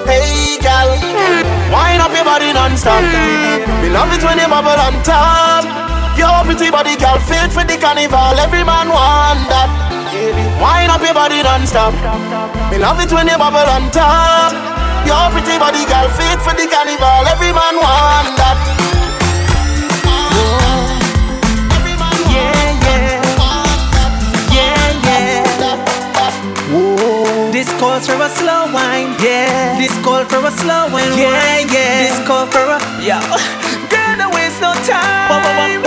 Hey 0.06 0.62
gal, 0.62 0.86
wind 1.74 1.98
up 1.98 2.14
your 2.14 2.22
body 2.22 2.54
non-stop. 2.54 3.02
Me 3.82 3.90
love 3.90 4.14
it 4.14 4.22
when 4.22 4.38
you 4.38 4.46
bubble 4.46 4.70
on 4.70 4.94
top. 5.02 5.66
Your 6.14 6.46
pretty 6.46 6.70
body, 6.70 6.94
girl, 6.94 7.18
fit 7.26 7.50
for 7.50 7.66
the 7.66 7.74
carnival. 7.74 8.38
Every 8.38 8.62
man 8.62 8.86
want 8.86 9.50
that. 9.50 9.83
Wind 10.14 10.90
up 10.94 11.02
your 11.02 11.14
body 11.14 11.42
non-stop. 11.42 11.92
Me 12.70 12.78
love 12.78 13.00
it 13.00 13.10
when 13.12 13.26
you 13.26 13.36
bubble 13.36 13.66
on 13.66 13.90
top. 13.90 14.54
Your 15.04 15.26
pretty 15.34 15.58
body, 15.58 15.84
girl, 15.90 16.08
fit 16.14 16.38
for 16.40 16.54
the 16.54 16.66
carnival. 16.70 17.26
Every 17.26 17.50
man 17.50 17.74
want 17.82 18.38
that. 18.38 18.58
Yeah, 22.30 22.78
yeah. 22.86 23.18
Yeah, 24.54 25.04
yeah. 25.04 25.42
This 27.50 27.68
calls 27.80 28.06
for 28.06 28.14
a 28.14 28.28
slow 28.30 28.72
wine. 28.72 29.16
Yeah. 29.20 29.78
This 29.78 29.92
calls 30.04 30.28
for 30.30 30.46
a 30.46 30.50
slow 30.50 30.88
wine. 30.94 31.18
Yeah, 31.18 31.58
yeah. 31.66 32.06
This 32.06 32.18
calls 32.26 32.50
for 32.54 32.62
a 32.62 32.78
yo. 33.02 33.18
Girl, 33.90 34.16
don't 34.16 34.34
waste 34.34 34.60
no 34.60 34.72
time. 34.86 35.83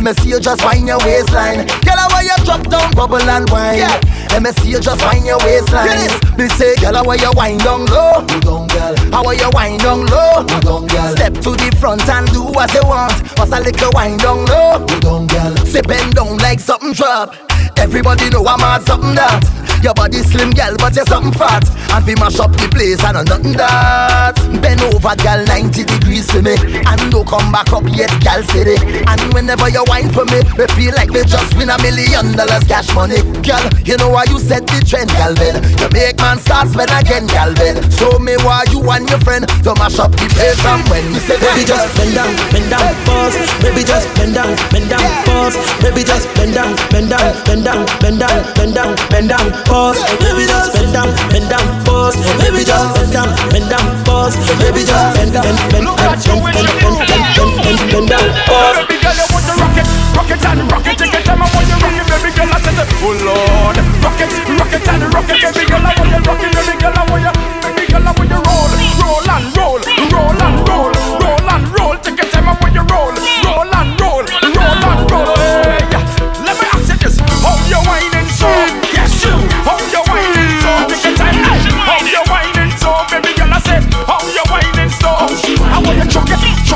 Let 0.00 0.16
me 0.16 0.22
see 0.22 0.30
you 0.30 0.40
just 0.40 0.64
wind 0.64 0.88
your 0.88 0.96
waistline. 1.00 1.66
Girl, 1.84 2.00
why 2.08 2.22
you 2.24 2.44
drop 2.46 2.64
down, 2.70 2.90
bubble 2.92 3.20
and 3.20 3.44
wine? 3.50 3.84
Let 4.32 4.40
me 4.42 4.50
see 4.52 4.70
you 4.70 4.80
just 4.80 5.04
wind 5.04 5.26
your 5.26 5.36
waistline. 5.44 6.08
Me 6.38 6.48
say, 6.56 6.74
girl, 6.76 7.04
why 7.04 7.16
you 7.16 7.30
wind 7.36 7.60
down 7.60 7.84
low? 7.84 8.24
You 8.32 8.40
down, 8.40 8.66
girl. 8.68 8.96
How 9.12 9.26
are 9.26 9.34
you 9.34 9.50
wind 9.52 9.82
down 9.82 10.06
low? 10.06 10.40
You 10.40 10.60
down, 10.64 10.86
girl. 10.86 11.12
Step 11.12 11.34
to 11.44 11.50
the 11.52 11.76
front 11.78 12.08
and 12.08 12.26
do 12.32 12.44
what 12.44 12.72
you 12.72 12.80
want. 12.88 13.12
What's 13.36 13.52
a 13.52 13.60
little 13.60 13.90
wind 13.92 14.20
down 14.20 14.46
low? 14.46 14.80
You 14.88 15.00
down, 15.00 15.26
girl. 15.26 15.54
Say 15.66 15.82
bend 15.82 16.14
down 16.14 16.38
like 16.38 16.60
something 16.60 16.94
drop. 16.94 17.36
Everybody 17.76 18.30
know 18.30 18.46
I'm 18.46 18.60
at 18.60 18.80
something 18.86 19.14
that. 19.16 19.44
Your 19.82 19.94
body 19.94 20.20
slim, 20.20 20.50
girl, 20.52 20.76
but 20.76 20.94
you're 20.94 21.06
something 21.06 21.32
fat. 21.32 21.64
And 21.96 22.04
we 22.06 22.14
mash 22.20 22.38
up 22.38 22.52
the 22.52 22.68
place, 22.68 23.02
I 23.02 23.12
know 23.12 23.24
nothing 23.24 23.56
that. 23.56 24.36
Bend 24.60 24.84
over, 24.92 25.16
girl, 25.16 25.40
90 25.48 25.84
degrees 25.88 26.28
for 26.30 26.44
me. 26.44 26.52
And 26.84 27.00
don't 27.10 27.26
come 27.26 27.50
back 27.50 27.72
up 27.72 27.88
yet, 27.88 28.12
girl, 28.20 28.44
steady. 28.52 28.76
And 29.08 29.20
whenever 29.32 29.72
you 29.72 29.82
whine 29.88 30.12
for 30.12 30.28
me, 30.28 30.44
me 30.60 30.68
feel 30.76 30.92
like 30.94 31.08
me 31.08 31.24
just 31.24 31.56
win 31.56 31.72
a 31.72 31.80
million 31.80 32.36
dollars 32.36 32.62
cash 32.68 32.92
money. 32.94 33.24
Girl, 33.40 33.64
you 33.82 33.96
know 33.96 34.12
why 34.12 34.28
you 34.28 34.36
set 34.38 34.68
the 34.68 34.84
trend, 34.84 35.08
girl. 35.16 35.32
You 35.34 35.88
make 35.96 36.20
man 36.20 36.36
start 36.38 36.68
spend 36.68 36.92
again, 36.92 37.24
girl, 37.26 37.50
Ben. 37.56 37.80
So 37.88 38.20
me 38.20 38.36
why 38.44 38.68
you 38.68 38.84
and 38.84 39.08
your 39.08 39.20
friend 39.24 39.48
to 39.64 39.72
mash 39.80 39.96
up 39.96 40.12
the 40.12 40.28
place 40.36 40.60
and 40.60 40.84
when 40.92 41.08
me 41.08 41.18
say, 41.24 41.40
Baby 41.40 41.64
just 41.64 41.88
bend 41.96 42.12
down, 42.14 42.30
bend 42.52 42.68
down, 42.68 42.92
pause. 43.08 43.34
Baby 43.64 43.82
just 43.88 44.06
bend 44.14 44.36
down, 44.36 44.52
bend 44.68 44.92
down, 44.92 45.08
pause. 45.24 45.56
Baby 45.80 46.04
just 46.04 46.28
bend 46.36 46.52
down, 46.52 46.76
bend 46.92 47.08
down, 47.08 47.32
bend 47.48 47.64
down, 47.64 47.82
bend 47.98 48.20
down, 48.20 48.38
bend 48.54 48.74
down, 48.76 48.92
bend 49.08 49.28
down, 49.32 49.46
pause. 49.70 50.02
Baby, 50.18 50.44
just 50.50 50.74
bend 50.74 50.92
down, 50.92 51.08
bend 51.30 51.48
down, 51.48 51.66
pause. 51.86 52.18
Baby, 52.42 52.66
just 52.66 52.90
bend 52.98 53.12
down, 53.14 53.30
bend 53.54 53.70
down, 53.70 53.86
pause. 54.04 54.34
Baby, 54.58 54.82
just 54.82 55.14
bend 55.14 55.32
down, 55.32 55.46
bend 55.70 55.86
down, 55.86 55.94
bend 56.02 56.26
down, 56.26 56.42
bend 56.42 56.68
down, 56.74 56.94
bend 57.06 57.24
down, 57.38 57.50
bend 57.94 58.08
down, 58.10 58.26
pause. 58.50 58.76
Baby, 58.82 58.98
girl, 58.98 59.14
you 59.14 59.26
want 59.30 59.46
the 59.46 59.54
rocket, 59.62 59.86
rocket 60.18 60.42
and 60.50 60.60
rocket. 60.66 60.94
Take 60.98 61.14
your 61.14 61.22
time, 61.22 61.42
I 61.42 61.46
want 61.54 61.66
you 61.70 61.78
real, 61.78 62.04
baby 62.10 62.30
girl. 62.34 62.50
I 62.50 62.58
said, 62.66 62.82
oh 63.06 63.14
Lord, 63.22 63.76
rocket, 64.02 64.30
rocket 64.58 64.88
and 64.90 65.04
rocket. 65.14 65.38
Baby 65.38 65.62
girl, 65.70 65.86
I 65.86 65.94
want 65.94 66.10
you 66.10 66.20
rocking. 66.26 66.52
baby 66.52 66.74
girl, 66.82 66.98
I 66.98 67.02
want 67.06 67.22
you, 67.22 67.32
baby 67.62 67.84
girl, 67.86 68.04
I 68.04 68.12
want 68.18 68.30
you 68.34 68.40
roll, 68.42 68.68
roll 68.98 69.30
and 69.30 69.46
roll, 69.54 69.78
roll 70.10 70.34
and 70.34 70.58
roll, 70.66 70.90
roll 71.22 71.46
and 71.54 71.64
roll. 71.78 71.94
Take 72.02 72.18
your 72.18 72.28
time, 72.34 72.50
I 72.50 72.58
want 72.58 72.74
you 72.74 72.84
roll. 72.90 73.39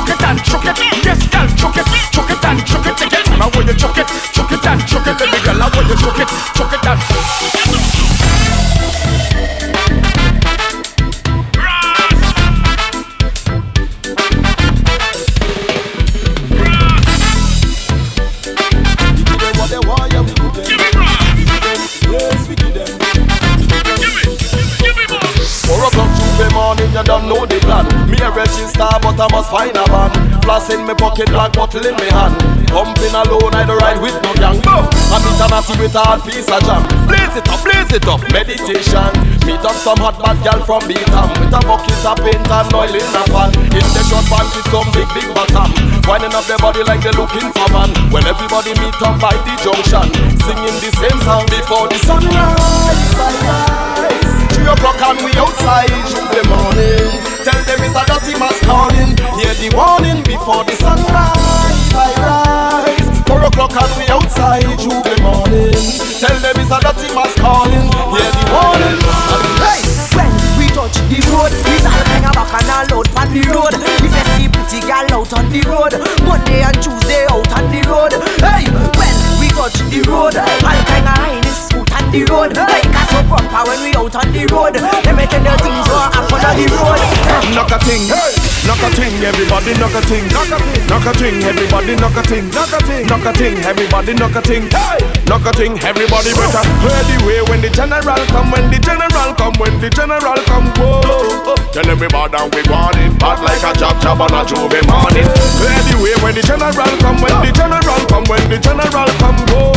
Chuck 0.05 0.19
it, 0.19 0.27
and 0.27 0.43
chuck 0.43 0.65
it. 0.65 0.77
Yes, 1.03 1.27
girl, 1.27 1.47
chuck 1.55 1.77
it, 1.77 1.85
chuck 2.11 2.29
it 2.29 2.45
and 2.45 2.65
chuck 2.65 2.85
it. 2.85 2.95
Time. 2.97 3.41
I 3.41 3.49
want 3.53 3.67
you 3.67 3.73
chuck 3.73 3.97
it, 3.97 4.07
chuck 4.33 4.51
it 4.51 4.65
and 4.65 4.87
chuck 4.87 5.07
it, 5.07 5.17
baby 5.17 5.39
girl. 5.43 5.63
I 5.63 5.69
want 5.73 5.89
you 5.89 5.95
chuck 5.95 6.19
it, 6.19 6.27
chuck 6.53 6.73
it 6.73 6.85
and. 6.85 7.64
A 28.55 28.63
register, 28.63 28.87
but 29.03 29.19
I 29.19 29.27
must 29.35 29.51
find 29.51 29.75
a 29.75 29.83
van. 29.91 30.11
Floss 30.39 30.71
in 30.71 30.87
me 30.87 30.95
pocket, 30.95 31.27
black 31.27 31.51
bottle 31.51 31.83
in 31.83 31.95
me 31.99 32.07
hand. 32.07 32.39
Pumping 32.71 33.11
alone, 33.11 33.51
I 33.51 33.67
don't 33.67 33.75
ride 33.83 33.99
with 33.99 34.15
no 34.23 34.31
gang. 34.39 34.63
No, 34.63 34.87
I 35.11 35.19
meet 35.19 35.43
a 35.43 35.47
with 35.75 35.95
a 35.95 35.99
hard 35.99 36.23
piece 36.23 36.47
of 36.47 36.63
jam. 36.63 36.87
Blaze 37.03 37.35
it 37.35 37.47
up, 37.51 37.59
blaze 37.67 37.91
it 37.91 38.07
up, 38.07 38.23
meditation. 38.31 39.11
Meet 39.43 39.59
up 39.59 39.75
some 39.75 39.99
hot 39.99 40.15
bad 40.23 40.39
gal 40.39 40.63
from 40.63 40.87
Beatam 40.87 41.27
with 41.35 41.51
a 41.51 41.59
bucket 41.67 41.99
of 42.07 42.15
paint 42.23 42.47
and 42.47 42.71
oil 42.71 42.95
in 42.95 43.11
a 43.11 43.23
pan. 43.27 43.51
In 43.75 43.87
the 43.91 44.01
short 44.07 44.23
pants 44.31 44.55
with 44.55 44.67
some 44.71 44.87
big 44.95 45.09
big 45.11 45.27
bottom. 45.35 45.69
Winding 46.07 46.31
up 46.31 46.47
their 46.47 46.59
body 46.63 46.83
like 46.87 47.03
they're 47.03 47.17
looking 47.19 47.51
for 47.51 47.67
man. 47.75 47.91
When 48.07 48.23
everybody 48.23 48.71
meet 48.79 48.95
up 49.03 49.19
by 49.19 49.35
the 49.35 49.53
junction, 49.59 50.07
singing 50.47 50.79
the 50.79 50.91
same 50.95 51.19
song 51.27 51.43
before 51.51 51.91
the 51.91 51.99
sunrise. 52.07 52.55
sunrise. 53.19 53.94
Three 54.65 54.73
o'clock 54.73 54.97
and 54.97 55.21
we 55.21 55.29
outside 55.37 55.93
in 55.93 56.25
the 56.33 56.41
morning. 56.49 57.21
Tell 57.45 57.61
them 57.69 57.85
it's 57.85 57.93
a 57.93 58.01
dirty 58.09 58.33
mass 58.41 58.57
calling. 58.65 59.13
Hear 59.37 59.53
the 59.61 59.69
warning 59.77 60.25
before 60.25 60.65
the 60.65 60.73
sunrise. 60.81 61.93
I 61.93 62.09
rise. 62.17 63.05
Four 63.29 63.45
o'clock 63.45 63.77
and 63.77 63.93
we 63.93 64.09
outside 64.09 64.65
in 64.65 64.89
the 65.05 65.15
morning. 65.21 65.77
Tell 66.17 66.33
them 66.41 66.57
it's 66.57 66.73
a 66.73 66.81
dirty 66.81 67.13
mass 67.13 67.29
calling. 67.37 67.93
Hear 68.09 68.25
the 68.25 68.45
warning. 68.49 68.97
Hey, 69.61 69.85
when 70.17 70.33
we 70.57 70.65
touch 70.73 70.97
the 71.13 71.21
road, 71.29 71.53
we 71.53 71.75
all 71.85 72.01
hang 72.09 72.25
back 72.33 72.49
and 72.57 72.89
all 72.89 73.05
out 73.05 73.09
on 73.21 73.29
the 73.37 73.45
road. 73.53 73.77
If 73.77 74.01
you 74.01 74.25
see 74.33 74.49
pretty 74.49 74.81
gal 74.81 75.05
out 75.13 75.29
on 75.37 75.45
the 75.53 75.61
road, 75.69 75.93
Monday 76.25 76.65
and 76.65 76.77
Tuesday 76.81 77.29
out 77.29 77.45
on 77.53 77.69
the 77.69 77.85
road. 77.85 78.17
Hey, 78.41 78.65
when 78.97 79.17
we 79.37 79.45
touch 79.53 79.77
the 79.93 80.01
road, 80.09 80.33
all 80.41 80.81
kind 80.89 81.05
highness 81.55 81.71
out 81.73 81.91
on 81.95 82.11
the 82.11 82.21
road. 82.27 82.51
Like 82.55 82.85
a 82.85 83.03
so 83.07 83.19
proper 83.27 83.61
when 83.69 83.79
we 83.83 83.91
out 83.95 84.15
on 84.15 84.27
the 84.31 84.43
road. 84.51 84.75
Let 84.75 85.15
me 85.15 85.25
tell 85.25 85.43
you 85.43 85.55
things 85.63 85.87
what 85.87 86.11
happen 86.13 86.43
on 86.43 86.55
the 86.59 86.65
road. 86.67 86.99
Knock 87.55 87.71
a 87.71 87.77
thing, 87.79 88.03
knock 88.67 88.83
a 88.83 88.89
thing, 88.95 89.13
everybody 89.23 89.73
knock 89.79 89.95
a 89.95 90.01
thing, 90.03 90.25
knock 90.31 90.51
a 90.51 90.57
thing, 90.59 90.87
knock 90.87 91.05
a 91.05 91.11
thing, 91.15 91.35
everybody 91.43 91.95
knock 91.95 92.17
a 92.17 92.23
thing, 92.23 92.49
knock 92.51 92.73
a 92.73 92.79
thing, 92.83 93.07
knock 93.07 93.25
a 93.25 93.31
thing, 93.33 93.55
everybody 93.63 94.13
knock 94.13 94.35
a 94.35 94.41
thing, 94.41 94.63
knock 95.25 95.45
a 95.45 95.51
thing, 95.55 95.73
everybody 95.83 96.31
better 96.35 96.63
clear 96.83 97.03
the 97.07 97.17
way 97.25 97.39
when 97.47 97.61
the 97.61 97.69
general 97.69 98.23
come, 98.33 98.51
when 98.51 98.67
the 98.69 98.79
general 98.79 99.31
come, 99.39 99.55
when 99.59 99.79
the 99.79 99.89
general 99.89 100.39
come, 100.49 100.67
whoa. 100.75 101.55
Tell 101.71 101.87
everybody 101.87 102.39
we 102.55 102.61
want 102.71 102.97
it, 102.99 103.11
bad 103.19 103.39
like 103.43 103.63
a 103.63 103.71
job 103.77 103.95
job 104.01 104.21
on 104.21 104.33
a 104.33 104.43
J'ouvert 104.43 104.83
morning. 104.87 105.27
Clear 105.59 105.79
the 105.87 105.95
way 106.01 106.15
when 106.23 106.33
the 106.35 106.43
general 106.43 106.71
come, 106.99 107.19
when 107.21 107.35
the 107.43 107.51
general 107.51 108.01
come, 108.11 108.25
when 108.27 108.43
the 108.49 108.57
general 108.59 109.09
come, 109.21 109.39
whoa. 109.51 109.71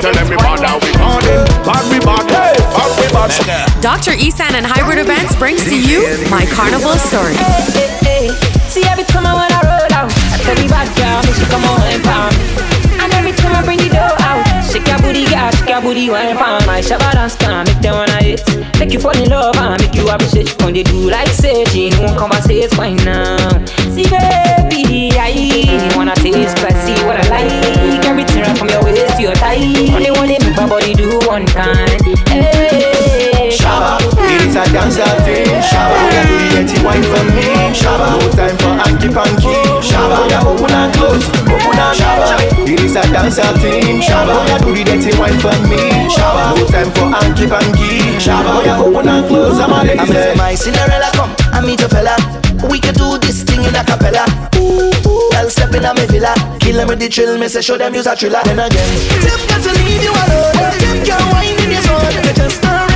Tell 0.00 0.16
everybody 0.16 0.70
we 0.82 0.90
want 1.02 1.26
it, 1.26 1.42
bad 1.66 1.82
we 1.90 1.98
bad, 2.00 2.24
hey, 2.30 2.54
bad 2.70 2.90
we 2.96 3.06
bad. 3.10 3.66
Dr. 3.82 4.14
Isan 4.14 4.54
and 4.54 4.66
Hybrid 4.66 4.98
Events 4.98 5.34
brings 5.36 5.64
to 5.66 5.76
you 5.76 6.06
My 6.30 6.46
Carnival 6.54 6.94
Story. 6.94 7.34
Hey, 7.34 7.90
hey. 8.06 8.24
See 8.70 8.84
every 8.88 9.04
time 9.04 9.26
I 9.26 9.34
wanna 9.34 9.60
roll 9.66 9.92
out, 9.92 10.08
I 10.32 10.38
tell 10.40 10.56
the 10.56 10.66
bad 10.70 10.88
girl, 10.96 11.20
make 11.26 11.36
she 11.36 11.44
come 11.50 11.64
on 11.66 11.82
and 11.92 12.02
pound. 12.02 12.34
And 13.02 13.12
every 13.18 13.32
time 13.32 13.52
I 13.52 13.62
bring 13.66 13.78
the 13.82 13.90
dough 13.90 14.16
out, 14.24 14.40
shake 14.64 14.86
your 14.86 14.96
booty, 15.02 15.26
girl, 15.28 15.50
shake 15.52 15.68
your 15.68 15.82
booty, 15.82 16.08
wine 16.08 16.38
pound. 16.38 16.64
My 16.64 16.80
shabba 16.80 17.12
dance 17.12 17.36
can 17.36 17.66
make 17.66 17.82
them 17.82 17.98
wanna 17.98 18.22
hit, 18.22 18.40
make 18.78 18.92
you 18.94 19.00
fall 19.00 19.12
in 19.18 19.28
love 19.28 19.56
and 19.58 19.76
make 19.82 19.94
you 19.94 20.08
appreciate. 20.08 20.54
When 20.62 20.72
they 20.72 20.84
do 20.84 21.10
like 21.10 21.28
say 21.28 21.64
she 21.68 21.90
won't 22.00 22.16
conversate, 22.16 22.70
fine 22.72 22.96
now. 23.04 23.36
See 23.92 24.08
baby, 24.08 25.12
I 25.20 25.92
wanna 25.92 26.14
taste, 26.16 26.56
but 26.64 26.72
see 26.86 26.96
what 27.04 27.20
I 27.20 27.28
like. 27.28 27.52
Everything 28.08 28.40
right 28.40 28.56
from 28.56 28.70
your 28.72 28.80
waist 28.84 29.11
to 29.11 29.11
your 29.22 29.34
thigh. 29.38 29.62
Only 29.94 30.10
one 30.10 30.28
make 30.28 30.42
my 30.56 30.66
body 30.66 30.94
do 30.94 31.18
one 31.30 31.46
kind. 31.46 32.02
Hey, 32.26 33.54
Shabba, 33.54 34.02
it 34.18 34.42
is 34.42 34.56
a 34.58 34.64
dancer 34.74 35.06
thing. 35.22 35.46
Shabba, 35.62 35.94
we 36.10 36.18
are 36.18 36.26
doing 36.26 36.66
it 36.66 36.82
wine 36.82 37.06
for 37.06 37.22
me. 37.30 37.46
Shabba, 37.70 38.18
no 38.18 38.26
time 38.34 38.58
for 38.58 38.74
hanky 38.82 39.08
panky. 39.14 39.54
Shabba, 39.78 40.18
oh 40.18 40.28
yeah, 40.28 40.42
open 40.42 40.74
and 40.74 40.90
close, 40.94 41.24
open 41.46 41.78
and 41.78 41.94
Shabba. 41.94 42.66
It 42.66 42.80
is 42.82 42.96
a 42.98 43.02
dancer 43.14 43.46
team. 43.62 44.02
Shabba, 44.02 44.34
oh 44.34 44.46
yeah, 44.50 44.58
do 44.58 44.74
the 44.74 44.82
dirty 44.82 45.14
wine 45.14 45.38
for 45.38 45.54
me. 45.70 46.10
Shabba, 46.10 46.58
no 46.58 46.66
time 46.66 46.90
for 46.90 47.06
hanky 47.14 47.46
panky. 47.46 48.18
Shabba, 48.18 48.58
oh 48.58 48.64
yeah, 48.66 48.82
open 48.82 49.08
and 49.08 49.26
close. 49.28 49.58
I'm 49.60 49.70
a 49.70 49.86
lady. 49.86 50.00
I'm 50.00 50.36
my 50.36 50.54
Cinderella 50.54 51.10
come, 51.14 51.30
I 51.54 51.60
meet 51.62 51.80
a 51.80 51.88
fella. 51.88 52.18
We 52.68 52.80
can 52.80 52.94
do 52.94 53.18
this 53.18 53.42
thing 53.44 53.62
in 53.62 53.74
a 53.74 53.84
cappella. 53.84 54.26
I'll 54.54 55.01
step 55.72 55.82
in 55.82 55.88
a 55.88 55.94
me 55.94 56.06
villa. 56.06 56.34
Kill 56.60 56.76
them 56.76 56.88
with 56.88 57.00
the 57.00 57.08
chill, 57.08 57.38
me 57.38 57.48
say 57.48 57.60
show 57.60 57.78
them 57.78 57.94
use 57.94 58.06
a 58.06 58.16
thriller. 58.16 58.40
Then 58.44 58.58
again, 58.58 58.88
Tim 59.22 59.40
got 59.48 59.62
to 59.62 59.72
leave 59.84 60.02
you 60.02 60.12
alone. 60.12 60.72
Tim 60.78 61.04
can't 61.04 61.32
wind 61.32 61.60
in 61.60 61.70
your. 61.70 62.22
They 62.22 62.32
just 62.34 62.62
not 62.62 62.91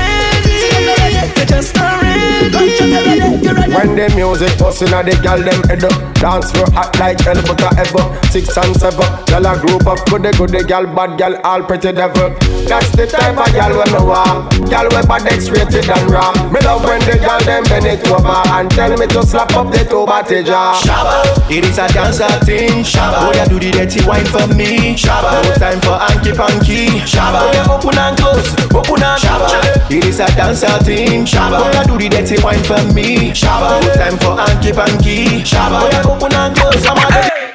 When 3.77 3.95
the 3.95 4.09
music 4.17 4.57
bustin' 4.59 4.95
a 4.95 5.03
the 5.03 5.19
gal 5.23 5.39
them 5.43 5.61
head 5.69 5.85
up. 5.85 5.93
Dance 6.17 6.51
for 6.51 6.65
hot 6.73 6.97
like 6.99 7.21
hell 7.21 7.37
but 7.45 7.61
a 7.61 7.69
ever. 7.77 8.05
Six 8.33 8.57
and 8.57 8.73
seven 8.81 9.05
Gal 9.27 9.45
a 9.45 9.53
group 9.61 9.87
up. 9.87 10.01
Goody 10.09 10.33
goody 10.33 10.65
gal 10.65 10.87
Bad 10.87 11.19
gal 11.19 11.37
all 11.45 11.63
pretty 11.63 11.93
devil. 11.93 12.33
That's 12.65 12.89
the 12.97 13.07
type 13.07 13.37
of 13.37 13.53
gal 13.53 13.77
when 13.77 13.93
me 13.93 14.01
want. 14.01 14.49
Gal 14.71 14.89
we 14.89 15.03
bad 15.05 15.29
X-rated 15.29 15.91
and 15.93 16.11
raw. 16.11 16.33
Me 16.49 16.61
love 16.65 16.85
when 16.85 17.05
the 17.05 17.21
gal 17.21 17.41
them 17.45 17.65
bend 17.69 17.85
it 17.85 18.01
over 18.09 18.41
And 18.57 18.71
tell 18.71 18.97
me 18.97 19.07
to 19.13 19.23
slap 19.27 19.53
up 19.53 19.69
the 19.71 19.85
two 19.85 20.07
body 20.07 20.43
jaw. 20.43 20.73
Shabba, 20.81 21.21
it 21.53 21.65
is 21.65 21.77
a 21.77 21.87
dancer 21.93 22.33
thing. 22.49 22.81
Shabba, 22.81 23.29
oh 23.29 23.33
yeah, 23.37 23.45
do 23.45 23.61
the 23.61 23.71
dirty 23.73 24.01
wine 24.09 24.25
for 24.25 24.49
me. 24.57 24.97
Shabba, 24.97 25.45
no 25.45 25.53
time 25.61 25.81
for 25.85 26.01
hanky 26.01 26.33
panky. 26.33 27.05
Shabba, 27.05 27.45
oh 27.45 27.53
yeah, 27.53 27.69
open 27.69 27.99
and 27.99 28.17
close, 28.17 28.49
open 28.73 29.05
and 29.05 29.21
Shabba, 29.21 29.91
it 29.93 30.05
is 30.05 30.21
a 30.21 30.27
dancer 30.33 30.73
thing. 30.81 31.26
Shabba, 31.27 31.59
oh 31.61 31.71
yeah, 31.73 31.83
do 31.85 31.99
the 31.99 32.09
dirty 32.09 32.43
wine 32.43 32.63
for 32.63 32.81
me. 32.95 33.31
Shabba, 33.33 33.81
time 33.95 34.17
for 34.19 34.37
hanky 34.39 34.73
panky. 34.73 35.43
Shabba, 35.43 35.83
oh 35.83 35.89
yeah, 35.91 36.03
open 36.11 36.33
and 36.33 36.57
close. 36.57 36.87
I'm 36.87 36.97
a 36.97 37.46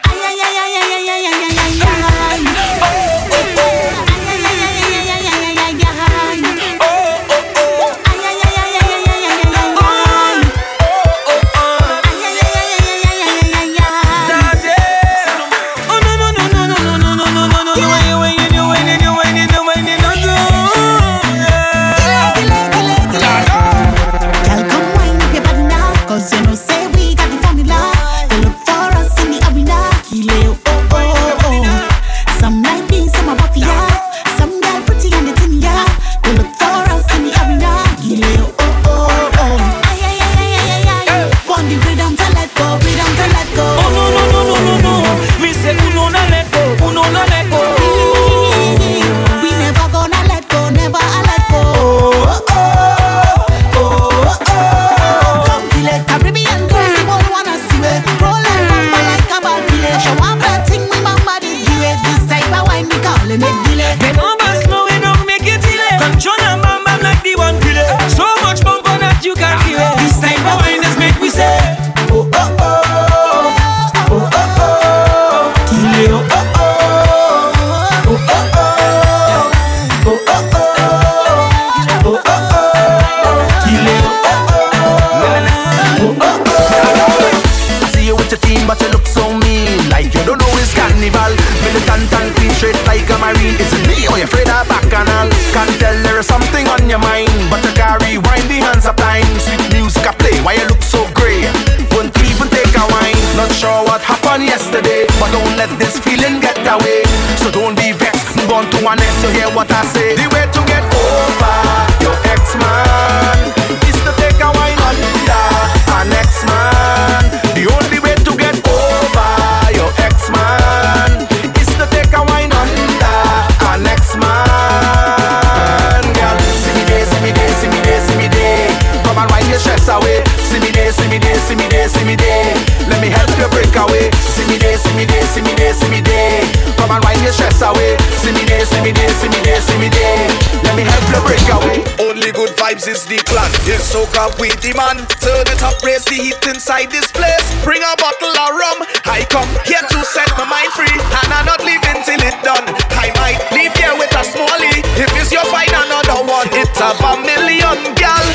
is 142.92 143.08
the 143.08 143.16
plan. 143.32 143.48
It's 143.64 143.88
so 143.88 144.04
called 144.12 144.36
we 144.36 144.52
demand. 144.60 145.08
Turn 145.24 145.48
it 145.48 145.64
up, 145.64 145.80
raise 145.80 146.04
the 146.04 146.20
heat 146.20 146.44
inside 146.44 146.92
this 146.92 147.08
place. 147.08 147.48
Bring 147.64 147.80
a 147.80 147.94
bottle 147.96 148.36
of 148.36 148.52
rum. 148.52 148.80
I 149.08 149.24
come 149.32 149.48
here 149.64 149.80
to 149.80 150.00
set 150.04 150.28
my 150.36 150.44
mind 150.44 150.72
free, 150.76 150.92
and 150.92 151.30
I'm 151.32 151.48
not 151.48 151.64
leaving 151.64 152.04
till 152.04 152.20
it 152.20 152.36
done. 152.44 152.68
I 153.00 153.16
might 153.16 153.40
leave 153.56 153.72
here 153.80 153.96
with 153.96 154.12
a 154.12 154.24
smallie. 154.28 154.84
If 155.00 155.08
it's 155.16 155.32
your 155.32 155.48
find 155.48 155.72
another 155.72 156.20
one, 156.28 156.52
it's 156.52 156.80
a 156.84 156.92
million 157.24 157.80
gal, 157.96 158.26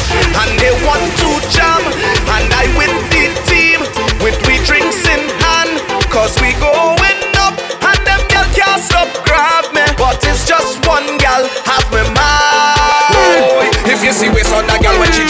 and 0.41 0.51
they 0.57 0.73
want 0.89 1.05
to 1.05 1.31
jam, 1.53 1.85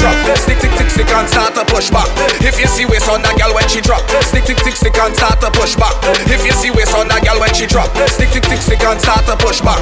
drop, 0.07 0.39
stick, 0.39 0.59
stick, 0.59 0.73
stick, 0.73 0.91
stick 0.91 1.11
and 1.11 1.29
start 1.29 1.55
to 1.55 1.65
push 1.67 1.91
back. 1.91 2.07
If 2.43 2.59
you 2.61 2.67
see 2.67 2.87
waist 2.87 3.09
on 3.09 3.23
that 3.23 3.35
gal 3.39 3.55
when 3.55 3.67
she 3.69 3.81
drop, 3.81 4.03
stick, 4.23 4.45
stick, 4.45 4.59
stick, 4.59 4.77
stick 4.77 4.99
and 4.99 5.15
start 5.15 5.41
to 5.41 5.51
push 5.51 5.75
back. 5.75 5.95
If 6.31 6.45
you 6.47 6.53
see 6.53 6.71
waist 6.71 6.95
on 6.95 7.09
that 7.09 7.23
gal 7.25 7.39
when 7.41 7.53
she 7.55 7.67
drop, 7.67 7.91
stick, 8.11 8.31
stick, 8.31 8.45
stick, 8.45 8.61
stick 8.61 8.83
and 8.87 9.01
start 9.01 9.27
to 9.27 9.37
push 9.39 9.61
back. 9.61 9.81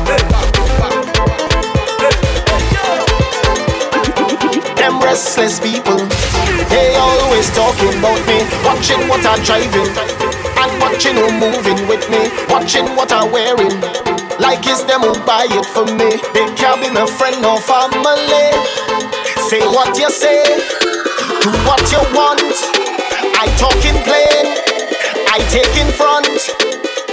Them 4.77 5.01
restless 5.01 5.61
people, 5.61 5.97
they 6.69 6.97
always 6.97 7.49
talking 7.57 7.95
about 7.99 8.21
me, 8.29 8.45
watching 8.65 9.01
what 9.09 9.25
I'm 9.25 9.41
driving, 9.45 9.89
and 9.89 10.71
watching 10.81 11.17
who 11.17 11.29
moving 11.41 11.81
with 11.89 12.05
me, 12.11 12.29
watching 12.49 12.85
what 12.97 13.13
I'm 13.13 13.33
wearing. 13.33 13.81
Like 14.41 14.67
it's 14.67 14.85
them 14.85 15.01
who 15.01 15.15
buy 15.25 15.47
it 15.49 15.67
for 15.73 15.87
me. 15.87 16.21
They 16.35 16.47
can't 16.59 16.83
be 16.83 16.91
my 16.91 17.07
friend 17.07 17.45
or 17.47 17.61
family. 17.61 18.94
Say 19.45 19.61
what 19.61 19.97
you 19.99 20.09
say, 20.11 20.43
do 21.45 21.51
what 21.69 21.85
you 21.93 22.01
want. 22.17 22.41
I 23.37 23.45
talk 23.61 23.77
in 23.85 23.93
plain, 24.01 24.57
I 25.29 25.39
take 25.53 25.77
in 25.77 25.93
front. 25.93 26.25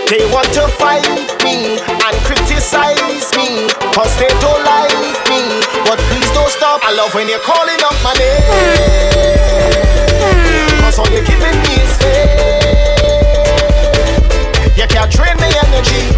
They 0.07 0.23
want 0.31 0.47
to 0.55 0.67
fight 0.79 1.03
me 1.43 1.75
and 1.83 2.15
criticize 2.23 3.27
me, 3.35 3.67
cause 3.91 4.15
they 4.17 4.31
don't 4.39 4.63
like 4.63 4.95
me. 5.27 5.43
But 5.83 5.99
please 6.07 6.31
don't 6.31 6.49
stop. 6.49 6.79
I 6.83 6.93
love 6.95 7.13
when 7.13 7.27
you're 7.27 7.43
calling 7.43 7.83
up 7.83 7.95
my 8.01 8.15
name. 8.15 8.47
Cause 10.79 10.99
all 10.99 11.11
you're 11.11 11.27
giving 11.27 11.57
me 11.67 11.83
is 11.83 11.93
faith. 11.99 13.11
You 14.79 14.87
can't 14.87 15.11
drain 15.11 15.35
my 15.35 15.51
energy, 15.67 16.15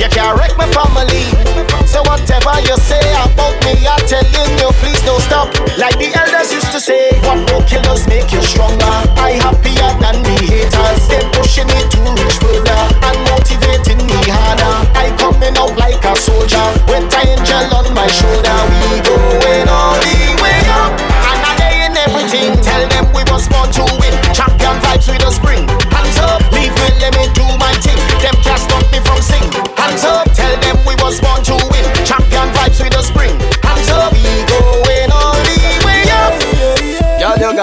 you 0.00 0.08
can't 0.08 0.38
wreck 0.40 0.56
my 0.56 0.66
family. 0.72 1.69
So 1.90 2.06
whatever 2.06 2.54
you 2.62 2.76
say 2.86 3.02
about 3.18 3.58
me, 3.66 3.74
I'm 3.82 3.98
telling 4.06 4.54
you, 4.62 4.70
please 4.78 5.02
don't 5.02 5.18
stop. 5.20 5.50
Like 5.74 5.98
the 5.98 6.14
elders 6.14 6.54
used 6.54 6.70
to 6.70 6.78
say, 6.78 7.10
what 7.26 7.42
will 7.50 7.66
kill 7.66 7.82
us 7.90 8.06
make 8.06 8.30
you 8.30 8.40
stronger. 8.46 8.94
I 9.18 9.34
happier 9.42 9.90
than 9.98 10.22
the 10.22 10.36
haters. 10.38 11.02
They 11.10 11.18
pushing 11.34 11.66
me 11.66 11.82
to 11.82 11.98
reach 12.14 12.38
further 12.38 12.78
and 13.10 13.18
motivating 13.26 14.06
me 14.06 14.18
harder. 14.30 14.74
I 14.94 15.10
coming 15.18 15.58
out 15.58 15.74
like 15.74 15.98
a 16.06 16.14
soldier 16.14 16.62
with 16.86 17.10
an 17.10 17.26
angel 17.26 17.74
on 17.74 17.90
my 17.90 18.06
shoulder. 18.06 18.54
We 18.86 19.02
going 19.02 19.66
all 19.66 19.98
the 19.98 20.38
way 20.38 20.62
up, 20.70 20.94
and 20.94 21.42
I 21.42 21.90
ain't 21.90 21.98
everything. 22.06 22.54
Tell 22.62 22.86
them 22.86 23.10
we 23.10 23.26
was 23.26 23.50
born 23.50 23.66
to 23.66 23.82
win. 23.98 24.14
Champion 24.30 24.78
vibes 24.78 25.10
we 25.10 25.18
just 25.18 25.42
bring. 25.42 25.69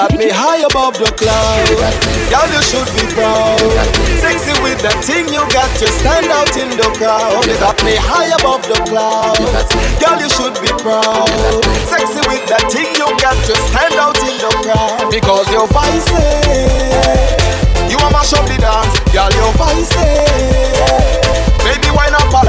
got 0.07 0.19
me 0.19 0.29
high 0.31 0.63
above 0.63 0.95
the 0.95 1.11
clouds. 1.19 1.71
Girl, 2.31 2.47
you 2.47 2.63
should 2.63 2.87
be 2.95 3.03
proud. 3.11 3.59
Sexy 4.23 4.55
with 4.63 4.79
that 4.79 5.03
thing 5.03 5.27
you 5.27 5.43
got, 5.51 5.67
you 5.81 5.87
stand 5.99 6.31
out 6.31 6.55
in 6.55 6.71
the 6.79 6.87
crowd. 6.95 7.43
You 7.43 7.55
got 7.59 7.75
me 7.83 7.99
high 7.99 8.31
above 8.39 8.63
the 8.63 8.79
clouds. 8.87 9.67
Girl, 9.99 10.15
you 10.15 10.31
should 10.31 10.55
be 10.63 10.71
proud. 10.79 11.27
Sexy 11.91 12.23
with 12.31 12.45
that 12.47 12.71
thing 12.71 12.87
you 12.95 13.07
got, 13.19 13.35
you 13.51 13.57
stand 13.67 13.99
out 13.99 14.15
in 14.23 14.35
the 14.39 14.51
crowd. 14.63 15.11
Because 15.11 15.47
your 15.51 15.67
vice, 15.75 16.07
you 17.91 17.99
are 17.99 18.11
mash 18.11 18.31
up 18.31 18.47
the 18.47 18.55
dance. 18.63 18.95
Girl, 19.11 19.31
your 19.35 19.51
vice, 19.59 19.91
baby, 21.67 21.91
why 21.91 22.07
not? 22.15 22.46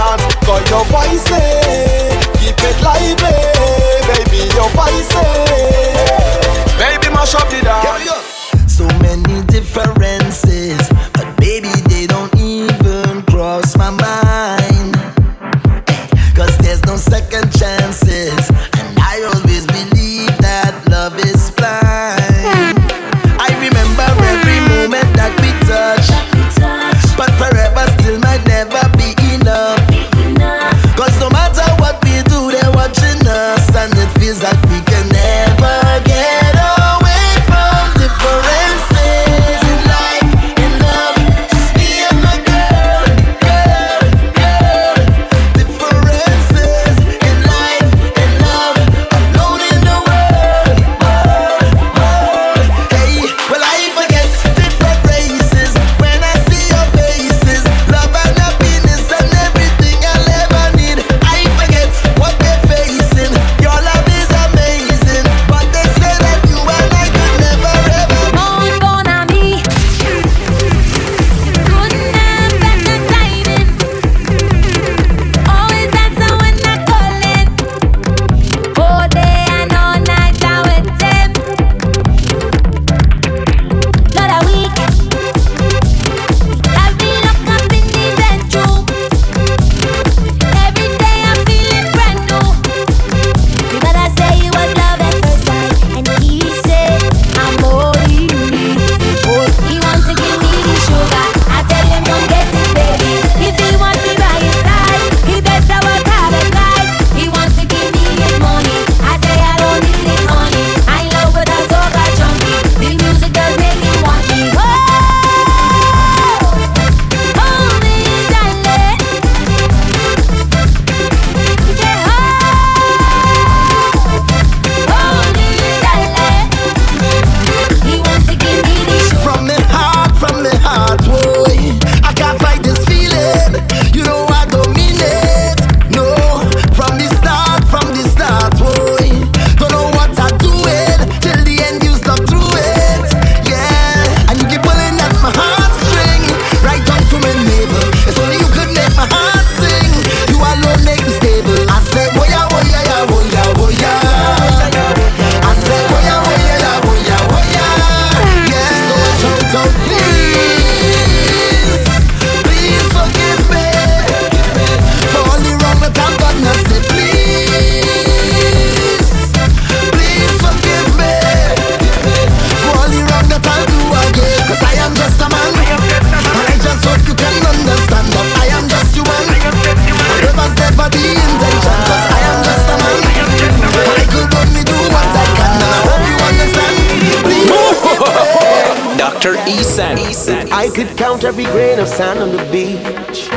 I 190.68 190.70
could 190.70 190.98
count 190.98 191.24
every 191.24 191.44
grain 191.44 191.78
of 191.78 191.88
sand 191.88 192.18
on 192.18 192.30
the 192.30 192.44
beach. 192.52 193.30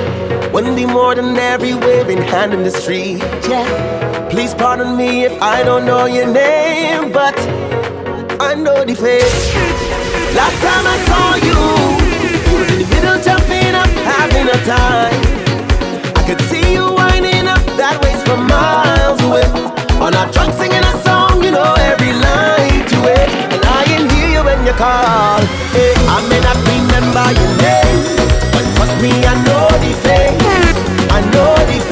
Wouldn't 0.52 0.76
be 0.76 0.86
more 0.86 1.16
than 1.16 1.38
every 1.38 1.74
waving 1.74 2.22
hand 2.22 2.54
in 2.54 2.64
the 2.64 2.72
street. 2.72 3.20
Yeah. 3.48 4.28
Please 4.30 4.54
pardon 4.54 4.98
me 4.98 5.24
if 5.24 5.42
I 5.42 5.64
don't 5.64 5.86
know 5.86 6.08
your 6.08 6.28
name, 6.28 7.14
but 7.14 7.40
I 8.42 8.54
know 8.54 8.84
the 8.84 8.96
face. 8.96 9.56
Last 10.36 10.58
time 10.68 10.86
I 10.94 10.98
saw 11.08 11.28
you, 11.48 11.60
was 12.60 12.70
in 12.74 12.80
the 12.84 12.88
middle 12.96 13.18
jumping 13.24 13.76
up, 13.76 13.88
having 14.04 14.48
a 14.50 14.60
time. 14.68 15.16
I 16.20 16.24
could 16.28 16.42
see 16.50 16.74
you 16.74 16.84
winding 16.94 17.48
up 17.48 17.64
that 17.80 17.96
way 18.04 18.14
for 18.26 18.36
miles 18.36 19.22
away. 19.24 19.48
On 20.04 20.14
our 20.14 20.30
trunk 20.34 20.54
singing 20.56 20.84
a 20.84 21.01
you 24.72 24.78
call. 24.78 25.42
Hey, 25.76 25.94
I 26.08 26.20
may 26.30 26.40
not 26.40 26.58
remember 26.72 27.26
your 27.40 27.54
name, 27.60 28.00
but 28.54 28.64
trust 28.76 28.96
me, 29.02 29.12
I 29.26 29.36
know 29.46 29.68
the 29.84 29.92
face. 30.04 30.42
I 31.12 31.20
know 31.32 31.56
the 31.66 31.80
face. 31.80 31.91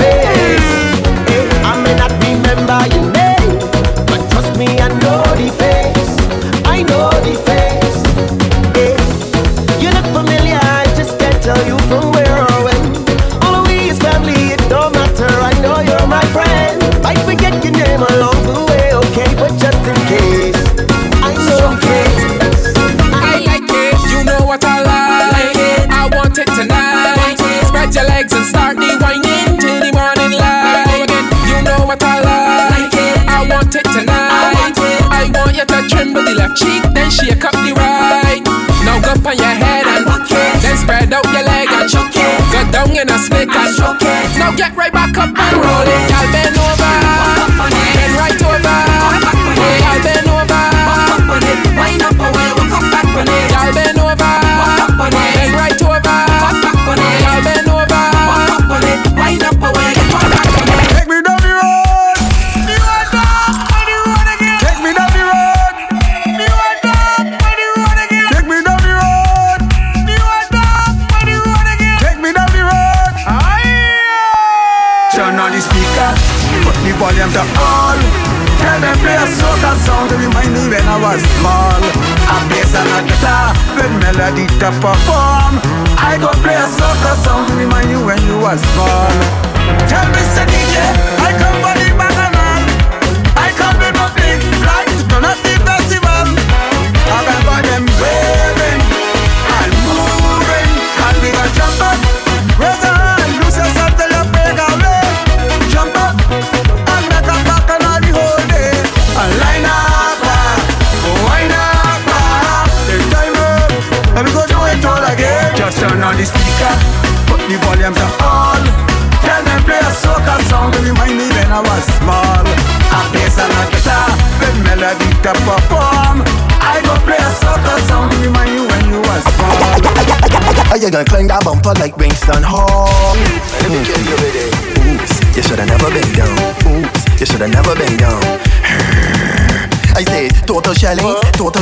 Bumper 131.69 131.81
like 131.81 131.97
Winston 131.97 132.43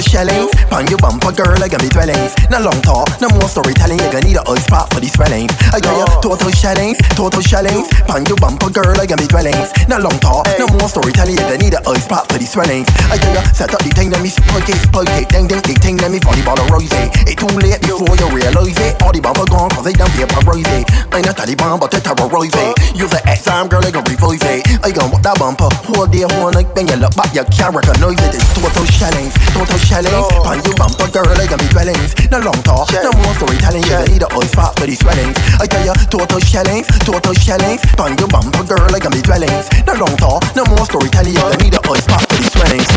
shelling, 0.01 0.47
total 0.47 0.47
shelling. 0.47 0.49
Pan 0.69 0.87
your 0.87 0.97
bumper, 0.99 1.31
girl, 1.31 1.57
I 1.57 1.67
got 1.67 1.81
me 1.81 1.89
dwellings. 1.89 2.33
No 2.49 2.59
long 2.59 2.81
talk, 2.81 3.09
no 3.21 3.29
more 3.37 3.49
storytelling. 3.49 3.99
You 3.99 4.09
gonna 4.11 4.25
need 4.25 4.37
a 4.37 4.43
ice 4.49 4.65
spot 4.65 4.93
for 4.93 4.99
these 4.99 5.13
swellings. 5.13 5.53
I 5.73 5.79
tell 5.79 5.97
you, 5.97 6.07
total 6.21 6.51
shelling, 6.51 6.95
total 7.15 7.41
shelling. 7.41 7.87
Pan 8.05 8.25
your 8.25 8.37
bumper, 8.37 8.69
girl, 8.69 8.97
I 8.99 9.05
got 9.05 9.19
me 9.19 9.27
dwellings. 9.27 9.71
No 9.87 9.97
long 9.97 10.17
talk, 10.19 10.47
no 10.59 10.67
more 10.77 10.89
storytelling. 10.89 11.37
You 11.37 11.45
gonna 11.45 11.57
need 11.57 11.73
a 11.73 11.81
ice 11.87 12.05
spot 12.05 12.29
for 12.31 12.37
these 12.37 12.51
swellings. 12.51 12.87
I 13.09 13.17
tell 13.17 13.33
you, 13.33 13.43
set 13.53 13.73
up 13.73 13.81
the 13.81 13.91
thing, 13.91 14.09
let 14.09 14.21
me 14.21 14.29
spike 14.29 14.69
it, 14.69 14.79
spike 14.81 15.13
it, 15.17 15.29
ding 15.29 15.47
ding, 15.47 15.61
the 15.61 15.73
thing, 15.79 15.97
let 15.97 16.11
me 16.11 16.19
volleyball 16.19 16.59
a 16.59 16.65
rose. 16.71 16.91
It 17.27 17.37
too 17.37 17.49
late 17.57 17.81
before 17.81 18.15
you 18.17 18.27
realize 18.29 18.77
it. 18.77 19.01
All 19.01 19.11
the 19.11 19.21
bumper 19.21 19.45
gone, 19.45 19.69
cause 19.71 19.85
they 19.85 19.93
done 19.93 20.11
vaporize 20.13 20.67
it. 20.77 20.85
I 21.13 21.19
ain't 21.19 21.29
a 21.29 21.33
Taliban, 21.33 21.79
but 21.79 21.91
they 21.91 21.99
terrorize 21.99 22.53
it. 22.53 22.73
Use 22.95 23.13
an 23.13 23.23
X-arm, 23.27 23.67
girl, 23.67 23.83
I 23.83 23.91
gon' 23.91 24.05
revive 24.05 24.43
it. 24.43 24.61
I 24.83 24.91
gon' 24.91 25.11
walk 25.11 25.23
that 25.23 25.37
bumper, 25.39 25.69
whole 25.89 26.07
day, 26.07 26.25
whole 26.27 26.51
night. 26.51 26.69
When 26.75 26.87
you 26.87 26.97
look 26.97 27.15
back, 27.15 27.33
you 27.33 27.43
can't 27.49 27.73
recognize 27.73 28.19
it. 28.21 28.35
It's 28.35 28.47
total 28.53 28.85
shellings, 28.85 29.33
total 29.53 29.79
shellings. 29.87 30.27
Pan 30.43 30.59
you 30.67 30.75
bumper, 30.75 31.07
girl, 31.07 31.31
I 31.31 31.47
got 31.47 31.59
me 31.63 31.67
dwellings. 31.71 32.11
No 32.27 32.43
long 32.43 32.59
talk, 32.67 32.91
no 32.91 33.11
more 33.23 33.33
storytelling. 33.39 33.87
You 33.87 33.97
need 34.11 34.23
a 34.23 34.29
ice 34.35 34.51
spot 34.51 34.75
for 34.75 34.85
these 34.85 34.99
swellings. 34.99 35.39
I 35.63 35.65
tell 35.65 35.85
you, 35.87 35.95
total 36.11 36.39
shellings, 36.43 36.87
total 37.07 37.33
shellings. 37.33 37.81
Pan 37.95 38.19
you 38.19 38.27
bumper, 38.27 38.67
girl, 38.67 38.91
I 38.91 38.99
got 38.99 39.15
me 39.15 39.23
dwellings. 39.23 39.71
No 39.87 39.95
long 39.95 40.15
talk, 40.19 40.43
no 40.55 40.67
more 40.67 40.83
storytelling. 40.83 41.33
You 41.33 41.47
need 41.63 41.73
a 41.73 41.81
ice 41.87 42.03
spot 42.03 42.27
for 42.27 42.35
these 42.35 42.51
swellings. 42.51 42.89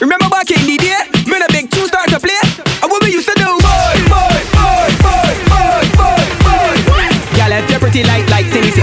Remember 0.00 0.28
back 0.32 0.48
in 0.50 0.64
the 0.64 0.76
day, 0.80 1.00
when 1.28 1.44
a 1.44 1.48
big 1.52 1.70
tune 1.70 1.86
start 1.86 2.03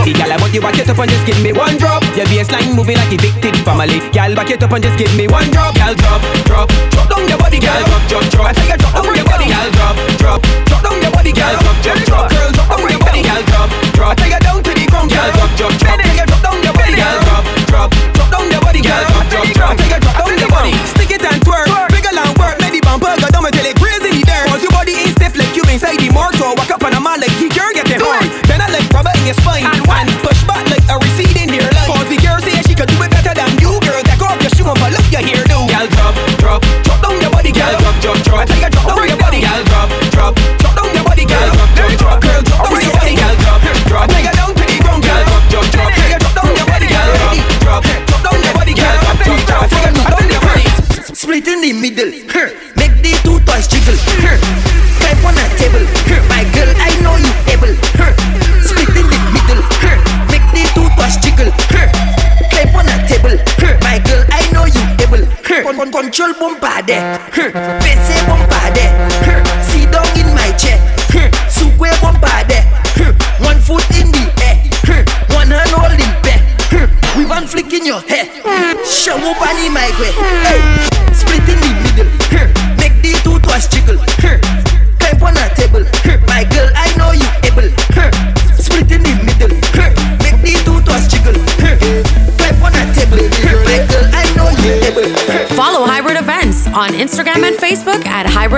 City 0.02 0.18
City, 0.18 0.34
I 0.34 0.38
want 0.42 0.54
you 0.54 0.62
back 0.62 0.78
it 0.82 0.90
up 0.90 0.98
and 0.98 1.10
just 1.12 1.26
give 1.30 1.38
me 1.46 1.54
one 1.54 1.78
drop. 1.78 2.02
Your 2.18 2.26
baseline 2.26 2.74
moving 2.74 2.98
like 2.98 3.14
tit 3.14 3.56
family. 3.62 4.02
Girl, 4.10 4.34
back 4.34 4.50
it 4.50 4.64
up 4.64 4.74
and 4.74 4.82
just 4.82 4.98
give 4.98 5.14
me 5.14 5.28
one 5.30 5.46
drop. 5.54 5.78
Girl, 5.78 5.94
drop, 5.94 6.22
drop, 6.50 6.68
drop 6.90 7.06
down 7.06 7.30
your 7.30 7.38
body, 7.38 7.60
girl, 7.62 7.78
drop, 7.86 8.02
drop, 8.10 8.26
drop. 8.34 8.46
I 8.50 8.54
tell 8.58 8.66
you, 8.66 8.78
drop 8.82 8.94
down 8.98 9.14
your 9.14 9.26
body, 9.30 9.46
girl, 9.46 9.70
drop, 9.78 9.96
drop, 10.18 10.40
drop 10.42 10.82
down 10.82 10.98
your 11.02 11.12
body, 11.14 11.32
girl, 11.32 11.54
drop, 11.54 11.78
drop, 11.86 12.00
drop. 12.10 12.26
Girl, 12.34 12.50
drop 12.50 12.68
down 12.74 12.90
your 12.90 12.98
body, 12.98 13.22
girl, 13.22 13.44
drop, 13.46 13.70
drop. 13.94 14.10
I 14.10 14.16
tell 14.18 14.32
you 14.34 14.42
down 14.42 14.60
to 14.66 14.72
the 14.74 14.86
ground, 14.90 15.10
girl, 15.14 15.30
drop, 15.38 15.52
drop, 15.54 15.74
drop. 15.78 15.94
I 15.94 16.02
tell 16.02 16.18
you 16.18 16.26
drop 16.26 16.42
down 16.42 16.58
your 16.66 16.74
body, 16.74 16.94
girl, 16.98 17.18
drop, 17.22 17.44
drop, 17.70 17.90
drop 17.94 18.30
down 18.34 18.46
your 18.50 18.62
body, 18.66 18.82
girl, 18.82 19.04
drop, 19.06 19.26
drop, 19.30 19.48
drop. 19.54 19.70
I 19.70 19.76
tell 19.78 19.86
you 19.86 20.00
drop 20.02 20.18
down 20.18 20.34
your 20.42 20.50
body, 20.50 20.74
stick 20.98 21.12
it 21.14 21.22
and 21.22 21.40
twerk, 21.46 21.70
wiggle 21.94 22.18
and 22.18 22.34
work, 22.42 22.58
let 22.58 22.74
the 22.74 22.82
bumper 22.82 23.14
go 23.22 23.28
down 23.30 23.46
until 23.46 23.68
it 23.70 23.78
crazy 23.78 24.10
in 24.10 24.18
the 24.18 24.24
dirt. 24.26 24.50
Cause 24.50 24.66
your 24.66 24.74
body 24.74 24.94
ain't 24.98 25.14
stiff 25.14 25.38
like 25.38 25.54
you 25.54 25.62
inside 25.70 26.02
the 26.02 26.10
mortar. 26.10 26.50
Walk 26.58 26.74
up 26.74 26.82
on 26.82 26.98
a 26.98 27.00
man 27.00 27.22
like 27.22 27.36
he 27.38 27.54
girl 27.54 27.70
get 27.70 27.86
it 27.86 28.02
hard. 28.02 28.26
Then 28.50 28.66
I 28.66 28.68
like 28.74 28.90
rubber 28.90 29.14
in 29.22 29.30
your 29.30 29.38
spine 29.38 29.71
middle, 51.82 52.14
huh. 52.30 52.54
make 52.78 52.94
the 53.02 53.18
two 53.26 53.42
toys 53.42 53.66
jiggle. 53.66 53.98
Huh. 54.22 54.38
Climb 55.02 55.26
on 55.26 55.34
a 55.34 55.46
table, 55.58 55.82
huh. 56.06 56.22
my 56.30 56.46
girl, 56.54 56.70
I 56.78 56.94
know 57.02 57.18
you 57.18 57.34
able. 57.50 57.74
Huh. 57.98 58.14
Split 58.62 58.94
in 58.94 59.10
the 59.10 59.18
middle, 59.34 59.62
huh. 59.82 59.98
make 60.30 60.46
the 60.54 60.62
two 60.78 60.86
toys 60.94 61.18
jiggle. 61.26 61.50
Huh. 61.74 61.90
Climb 62.54 62.78
on 62.78 62.86
a 62.86 62.98
table, 63.10 63.34
huh. 63.58 63.74
my 63.82 63.98
girl, 64.06 64.22
I 64.30 64.46
know 64.54 64.70
you 64.70 64.84
able. 65.02 65.26
Huh. 65.42 65.74
Con- 65.74 65.90
con- 65.90 65.92
control 65.92 66.34
bombade, 66.38 67.02
huh. 67.34 67.81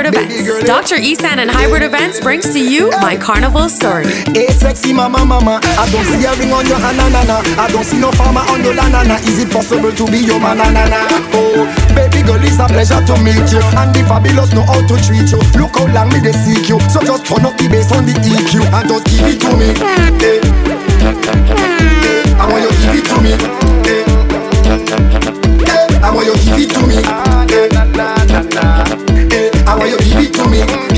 Hybrid 0.04 0.36
Events. 0.36 0.68
Dr. 0.68 0.96
Isan 1.00 1.40
and 1.40 1.50
Hybrid 1.50 1.82
Events 1.82 2.20
brings 2.20 2.52
to 2.52 2.60
you 2.60 2.92
my 3.00 3.16
carnival 3.16 3.70
story. 3.70 4.08
Hey, 4.36 4.48
sexy 4.52 4.92
mama, 4.92 5.24
mama. 5.24 5.62
I 5.64 5.88
don't 5.92 6.04
see 6.04 6.26
a 6.28 6.36
ring 6.36 6.52
on 6.52 6.68
your 6.68 6.76
hand, 6.76 6.98
na, 6.98 7.08
na, 7.08 7.24
na. 7.24 7.40
I 7.56 7.72
don't 7.72 7.86
see 7.86 8.00
no 8.00 8.12
farmer 8.12 8.44
on 8.52 8.64
your 8.64 8.76
banana. 8.76 9.16
Is 9.24 9.40
it 9.40 9.52
possible 9.52 9.92
to 9.92 10.06
be 10.12 10.20
your 10.20 10.40
man, 10.42 10.58
na, 10.58 10.72
na, 10.72 10.84
na? 10.92 11.08
Oh, 11.32 11.64
baby 11.96 12.20
girl, 12.28 12.44
it's 12.44 12.60
a 12.60 12.68
pleasure 12.68 13.00
to 13.00 13.16
meet 13.24 13.48
you. 13.48 13.64
And 13.80 13.96
the 13.96 14.04
fabulous 14.04 14.52
know 14.52 14.68
how 14.68 14.84
to 14.84 14.96
treat 15.00 15.32
you. 15.32 15.40
Look 15.56 15.80
how 15.80 15.88
long 15.88 16.12
me 16.12 16.20
they 16.20 16.36
seek 16.36 16.68
you. 16.68 16.80
So 16.92 17.00
just 17.00 17.24
turn 17.24 17.48
up 17.48 17.56
the 17.56 17.72
bass 17.72 17.92
on 17.96 18.04
the 18.04 18.12
EQ 18.12 18.60
and 18.76 18.84
just 18.92 19.08
give 19.08 19.24
it 19.24 19.40
to 19.40 19.56
me. 19.56 19.72
Hey. 20.20 20.44
Hey, 21.00 22.28
I 22.36 22.44
want 22.52 22.60
you 22.60 22.76
to 22.76 22.78
give 22.92 23.00
it 23.00 23.08
to 23.08 23.18
me. 23.24 23.40
Hey. 23.88 24.04
Hey, 25.64 25.88
I 26.04 26.12
want 26.12 26.28
you 26.28 26.36
to 26.36 26.44
give 26.44 26.60
it 26.60 26.76
to 26.76 26.82
me. 26.92 27.00
Hey. 27.00 27.72
Hey, 27.72 27.72
I 27.72 27.88
want 27.88 28.68
you 28.68 28.73
to 30.44 30.50
me. 30.50 30.93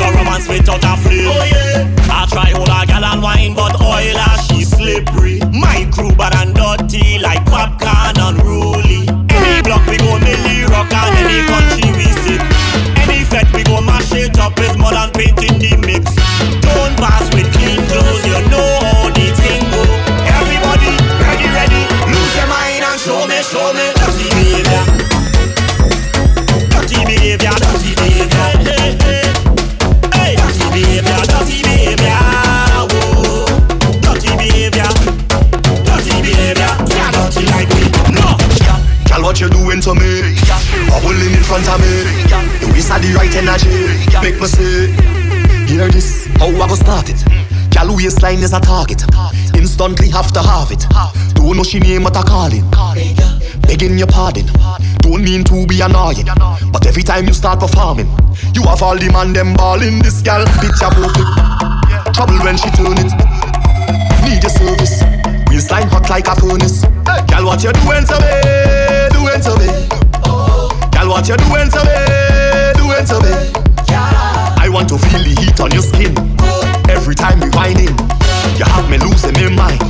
Or 0.00 0.12
romance 0.14 0.48
without 0.48 0.84
a 0.84 0.96
flame. 1.02 1.28
Oh 1.28 1.44
yeah. 1.44 1.94
I 2.10 2.26
try 2.30 2.50
hold 2.54 2.68
a 2.68 2.86
gal 2.86 3.04
and 3.04 3.22
wine, 3.22 3.54
but 3.54 3.80
oil 3.80 4.16
as 4.16 4.46
she 4.46 4.64
slippery. 4.64 5.40
My 5.52 5.88
crew 5.92 6.14
bad 6.14 6.34
and 6.40 6.54
dirty 6.54 7.18
like 7.18 7.44
popcorn 7.46 8.16
unruly. 8.16 9.08
Any 9.30 9.62
block 9.62 9.84
we 9.86 9.98
go 9.98 10.16
milli 10.18 10.66
rock 10.70 10.92
and 10.92 11.14
any 11.20 11.42
country 11.50 11.90
we 11.98 12.06
sick. 12.22 12.42
Any 13.02 13.24
fete 13.24 13.50
we 13.52 13.62
go 13.64 13.80
mash 13.80 14.12
it 14.12 14.38
up 14.38 14.58
is 14.60 14.76
more 14.78 14.92
than 14.92 15.10
paint 15.12 15.27
Gal 48.08 48.14
waistline 48.14 48.42
is 48.42 48.54
a 48.54 48.60
target. 48.60 49.04
Instantly 49.54 50.08
have 50.08 50.32
to 50.32 50.40
have 50.40 50.72
it. 50.72 50.86
Don't 51.34 51.58
know 51.58 51.62
she 51.62 51.78
name 51.78 52.04
what 52.04 52.16
I 52.16 52.22
call 52.22 52.48
it. 52.50 52.64
Begging 53.66 53.98
your 53.98 54.06
pardon. 54.06 54.46
Don't 55.04 55.22
mean 55.22 55.44
to 55.44 55.66
be 55.66 55.82
annoying. 55.82 56.24
But 56.72 56.86
every 56.86 57.02
time 57.02 57.26
you 57.26 57.34
start 57.34 57.60
performing, 57.60 58.08
you 58.54 58.62
have 58.62 58.82
all 58.82 58.96
the 58.96 59.10
man 59.12 59.34
them 59.34 59.52
balling. 59.52 59.98
This 59.98 60.22
girl, 60.22 60.42
gal 60.42 60.56
picture 60.56 60.88
perfect. 60.88 62.16
Trouble 62.16 62.40
when 62.40 62.56
she 62.56 62.70
turn 62.72 62.96
it. 62.96 63.12
Need 64.24 64.40
your 64.40 64.56
service. 64.56 65.04
Waistline 65.52 65.88
hot 65.92 66.08
like 66.08 66.28
a 66.28 66.34
furnace. 66.40 66.88
Gal, 67.28 67.44
what 67.44 67.62
you 67.62 67.76
doing 67.84 68.08
to 68.08 68.16
me? 68.24 68.32
Doing 69.12 69.42
to 69.44 69.52
me? 69.60 69.68
Gal, 70.96 71.12
what 71.12 71.28
you 71.28 71.36
doing 71.36 71.68
to 71.68 71.80
me? 71.84 71.98
Doing 72.72 73.04
to 73.04 73.20
me? 73.20 73.52
I 74.56 74.70
want 74.72 74.88
to 74.88 74.96
feel 74.96 75.20
the 75.20 75.36
heat 75.44 75.60
on 75.60 75.72
your 75.72 75.82
skin. 75.82 76.37
Every 76.88 77.14
time 77.14 77.40
we 77.40 77.48
whining, 77.50 77.92
you 78.56 78.64
have 78.64 78.88
me 78.88 78.98
losing 78.98 79.36
my 79.36 79.48
mind. 79.52 79.80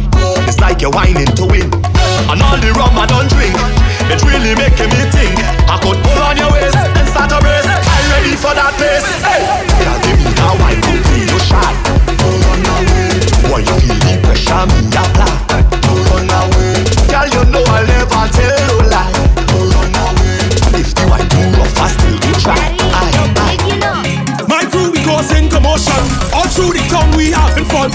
It's 0.47 0.59
like 0.59 0.83
you're 0.83 0.91
whining 0.91 1.31
to 1.39 1.45
win. 1.47 1.71
And 2.31 2.43
all 2.43 2.59
the 2.59 2.75
rum 2.75 2.99
I 2.99 3.07
don't 3.07 3.31
drink, 3.31 3.55
it's 4.11 4.23
really 4.27 4.55
making 4.59 4.91
me 4.91 5.03
think. 5.15 5.39
I 5.71 5.79
could 5.79 5.99
pull 6.03 6.23
on 6.23 6.37
your 6.37 6.51
waist 6.51 6.77
and 6.77 7.07
start 7.09 7.31
a 7.31 7.39
race. 7.41 7.67
I'm 7.67 8.07
ready 8.11 8.35
for 8.35 8.53
that 8.55 8.75
place. 8.75 9.07
Hey, 9.23 9.47
girl, 9.79 9.99
give 10.03 10.19
me 10.19 10.31
that 10.35 10.55
your 11.31 11.43
shot. 11.47 11.75
Don't 12.19 12.39
run 12.43 12.67
away. 12.67 13.29
You 13.59 13.75
feel 13.83 13.99
the 14.03 14.15
pressure 14.23 14.65
me 14.71 14.87
apply. 14.91 15.63
Don't 15.83 16.03
run 16.11 16.31
away. 16.31 16.83
Girl, 17.11 17.27
you 17.31 17.43
know 17.51 17.65
I'll 17.67 17.87
never 17.87 18.23
tell 18.35 18.75
lie. 18.91 19.13
Don't 19.47 19.71
run 19.71 19.95
away. 20.03 20.81
If 20.81 20.95
still 21.91 22.19
try. 22.43 22.78
Through 26.59 26.75
the 26.75 26.83
town, 26.91 27.07
we 27.17 27.31
having 27.31 27.65
fun. 27.71 27.91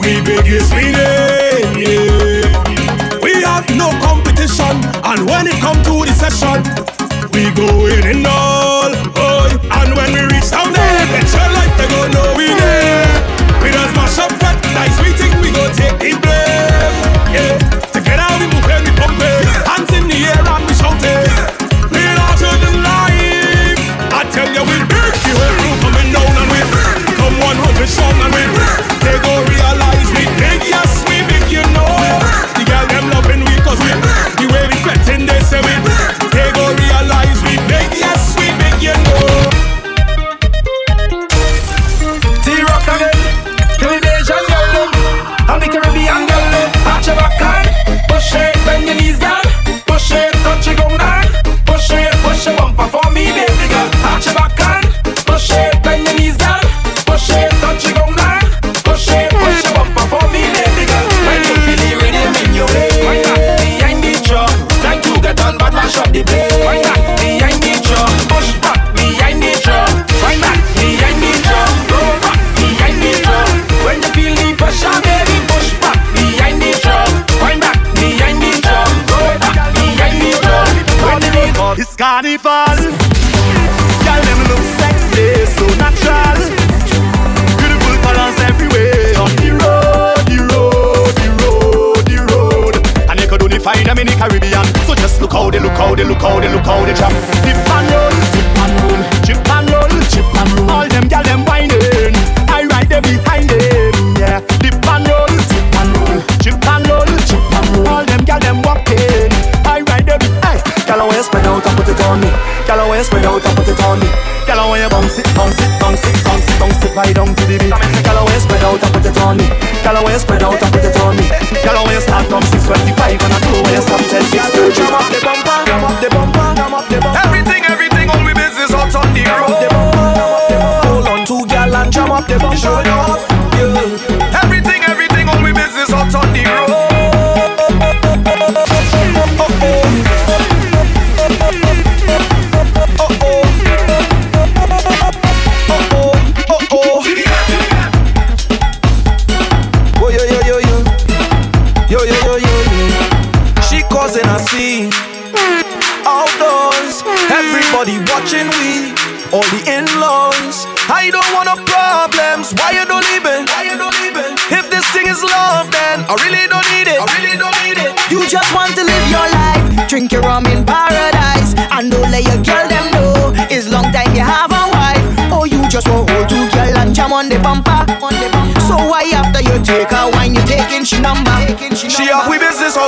We 0.00 0.24
biggest 0.24 0.72
meaning, 0.72 1.68
yeah. 1.76 2.48
We 3.20 3.42
have 3.44 3.68
no 3.76 3.92
competition, 4.00 4.80
and 5.04 5.28
when 5.28 5.46
it 5.46 5.60
come 5.60 5.76
to 5.84 5.94
the 6.08 6.14
session, 6.16 6.64
we 7.36 7.52
go 7.52 7.68
in 7.92 8.16
and 8.16 8.26
all. 8.26 8.90
Oh, 9.20 9.52
and 9.78 9.94
when 9.94 10.12
we 10.16 10.22
reach 10.32 10.50
down 10.50 10.72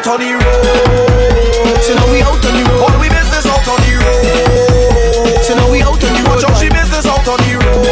out 0.02 0.14
on 0.14 0.20
the 0.20 0.34
road. 0.34 1.82
So 1.82 1.94
now 1.94 2.10
we 2.10 2.22
out 2.22 2.34
on 2.34 2.54
the 2.58 2.62
road. 2.66 2.82
All 2.82 2.98
we 2.98 3.08
business 3.08 3.46
out 3.46 3.66
on 3.70 3.78
the 3.86 3.92
road. 4.02 5.44
So 5.44 5.54
now 5.54 5.70
we 5.70 5.82
out 5.82 6.02
on 6.02 6.10
the 6.10 6.22
road. 6.26 6.42
Watch 6.42 6.44
out, 6.44 6.58
she 6.58 6.68
business 6.68 7.06
out 7.06 7.26
on 7.28 7.38
the 7.38 7.54
road. 7.62 7.86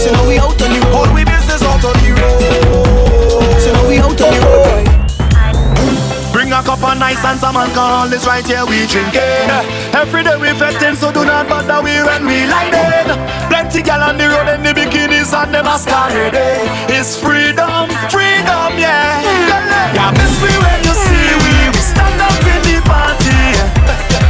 So 0.00 0.10
now 0.10 0.26
we 0.26 0.38
out 0.38 0.58
on 0.58 0.70
the 0.74 0.80
road. 0.82 0.94
All 0.94 1.14
we 1.14 1.22
business 1.24 1.62
out 1.62 1.84
on 1.84 1.94
the 2.02 2.10
road. 2.18 2.42
So 3.62 3.70
now 3.72 3.86
we 3.86 3.98
out 3.98 4.10
on 4.10 4.30
the 4.34 4.40
road. 4.42 4.86
Bring 6.32 6.50
a 6.52 6.62
cup 6.62 6.82
of 6.82 6.98
nice 6.98 7.22
and 7.24 7.38
some 7.38 7.56
alcohol, 7.56 7.87
it's 8.06 8.26
right 8.26 8.46
here 8.46 8.64
we 8.64 8.86
drinking. 8.86 9.50
Every 9.90 10.22
day 10.22 10.36
we 10.38 10.54
fetting, 10.54 10.94
so 10.94 11.10
do 11.10 11.24
not 11.24 11.48
bother 11.48 11.82
we 11.82 11.98
when 12.06 12.22
we 12.26 12.46
lighting. 12.46 13.10
Plenty 13.50 13.82
gal 13.82 14.02
on 14.02 14.16
the 14.16 14.28
road 14.30 14.48
in 14.54 14.62
the 14.62 14.70
bikinis 14.70 15.34
and 15.34 15.52
them 15.52 15.64
masquerading. 15.64 16.70
It's 16.86 17.18
freedom, 17.18 17.90
freedom, 18.08 18.70
yeah. 18.78 19.18
Yeah, 19.94 20.10
miss 20.14 20.34
me 20.38 20.52
when 20.62 20.78
you 20.86 20.94
see 20.94 21.28
we, 21.42 21.54
we 21.74 21.82
stand 21.82 22.20
up 22.22 22.38
in 22.46 22.60
the 22.62 22.78
party. 22.86 23.34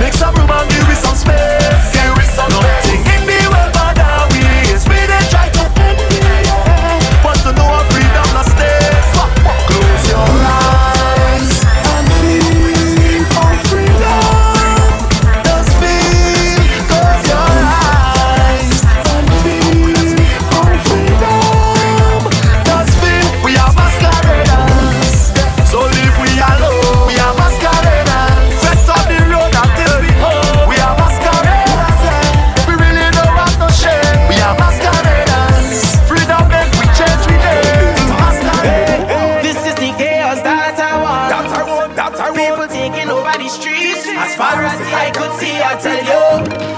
Make 0.00 0.14
some 0.14 0.34
room 0.34 0.50
and 0.50 0.68
give 0.70 0.88
me 0.88 0.94
some 0.94 1.16
space. 1.16 1.92
Give 1.92 2.16
me 2.16 2.24
some 2.24 2.48
Nothing 2.48 2.77
the 43.38 43.48
streets. 43.48 44.04
As 44.10 44.34
far 44.34 44.58
as 44.58 44.74
I 44.90 45.10
could 45.14 45.32
see, 45.38 45.54
I 45.62 45.78
tell 45.78 46.02
you. 46.02 46.22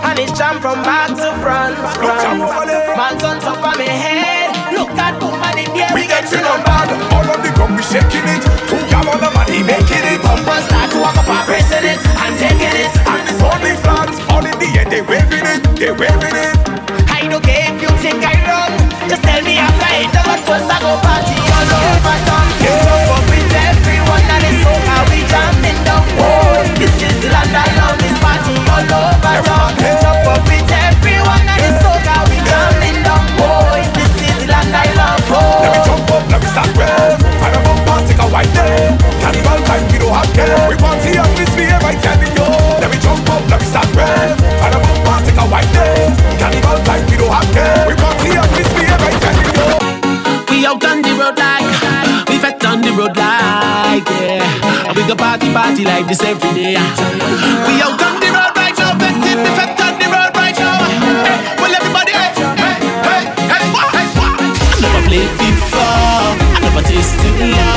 And 0.04 0.18
it's 0.20 0.36
jam 0.36 0.60
from 0.60 0.84
back 0.84 1.08
to 1.16 1.32
front. 1.40 1.74
front. 1.96 2.68
Man's 2.96 3.24
on 3.24 3.40
top 3.40 3.64
of 3.64 3.76
my 3.80 3.88
head. 3.88 4.52
Look 4.76 4.92
at 4.94 5.16
woman 5.20 5.56
in 5.56 5.72
the 5.72 5.84
We 5.96 6.04
get 6.04 6.28
it 6.28 6.44
on 6.44 6.60
bad. 6.62 6.92
All 7.16 7.24
on 7.24 7.40
the 7.40 7.50
ground, 7.56 7.76
we 7.76 7.82
shaking 7.82 8.28
it. 8.28 8.44
Two 8.68 8.80
cam 8.92 9.08
on 9.08 9.18
the 9.18 9.30
money, 9.32 9.64
making 9.64 10.04
it. 10.04 10.20
Bumpers 10.20 10.64
start 10.68 10.92
to 10.92 10.98
walk 11.00 11.16
up 11.16 11.28
and 11.28 11.44
pressing 11.48 11.86
it. 11.88 11.98
And 11.98 12.34
taking 12.36 12.76
it. 12.76 12.92
And 13.08 13.24
it's 13.24 13.40
on 13.40 13.58
the 13.64 13.72
flags. 13.80 14.16
All 14.28 14.44
in 14.44 14.56
the 14.60 14.68
air, 14.76 14.86
they 14.86 15.02
waving 15.02 15.46
it. 15.48 15.60
They 15.80 15.92
waving 15.96 16.36
it. 16.36 16.54
I 17.08 17.24
don't 17.24 17.42
care 17.42 17.72
if 17.72 17.80
you 17.80 17.90
think 18.04 18.20
I 18.20 18.36
run. 18.44 18.72
Just 19.08 19.24
tell 19.24 19.40
me 19.42 19.56
I'm 19.56 19.74
right. 19.80 20.08
The 20.12 20.22
first 20.44 20.68
I 20.68 20.76
go 20.84 20.92
party 21.00 21.36
all 21.40 21.72
over. 21.72 22.29
Party 55.52 55.84
like 55.84 56.06
this 56.06 56.22
every 56.22 56.52
day 56.54 56.74
We 57.66 57.82
out 57.82 58.00
on 58.00 58.20
the 58.20 58.28
road 58.30 58.54
right 58.56 58.76
now 58.78 58.92
Vetting 58.98 59.42
the 59.44 59.50
vet 59.58 59.80
on 59.80 59.98
the 59.98 60.06
road 60.06 60.32
right 60.36 60.56
now. 60.58 60.78
Hey, 61.26 61.38
Well 61.60 61.74
everybody 61.74 62.12
hey, 62.12 62.30
hey, 62.62 62.76
hey, 63.08 63.22
hey, 63.50 63.64
what, 63.74 63.88
hey, 63.94 64.06
what 64.18 64.38
I 64.38 64.76
never 64.80 65.02
played 65.08 65.32
before. 65.38 66.30
I 66.54 66.58
never 66.62 66.82
tasted 66.82 67.34
love 67.54 67.69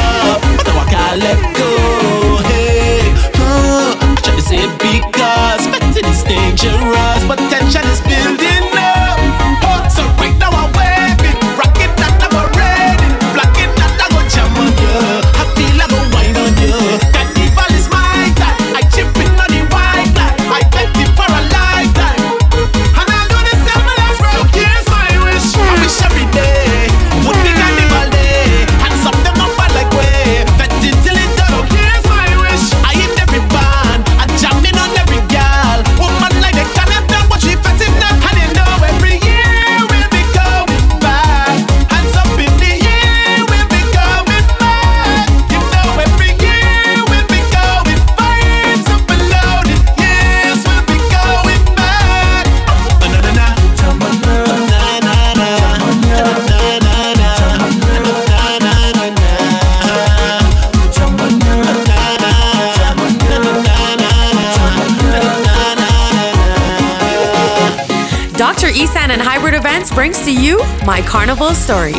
brings 69.93 70.23
to 70.25 70.33
you 70.33 70.57
My 70.85 71.01
Carnival 71.05 71.49
Story. 71.51 71.93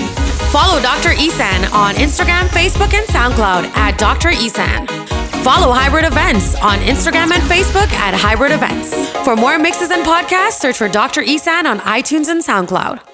Follow 0.53 0.81
Dr. 0.81 1.11
Isan 1.13 1.65
on 1.73 1.95
Instagram, 1.95 2.47
Facebook, 2.49 2.93
and 2.93 3.07
SoundCloud 3.09 3.65
at 3.77 3.99
Dr. 3.99 4.31
Isan. 4.31 4.87
Follow 5.45 5.73
Hybrid 5.73 6.05
Events 6.05 6.55
on 6.57 6.79
Instagram 6.79 7.33
and 7.33 7.43
Facebook 7.43 7.91
at 7.93 8.15
Hybrid 8.15 8.53
Events. 8.53 9.11
For 9.25 9.37
more 9.37 9.59
mixes 9.59 9.91
and 9.91 10.05
podcasts, 10.05 10.61
search 10.61 10.77
for 10.77 10.89
Dr. 10.89 11.23
Isan 11.23 11.67
on 11.67 11.79
iTunes 11.81 12.29
and 12.29 12.43
SoundCloud. 12.43 13.14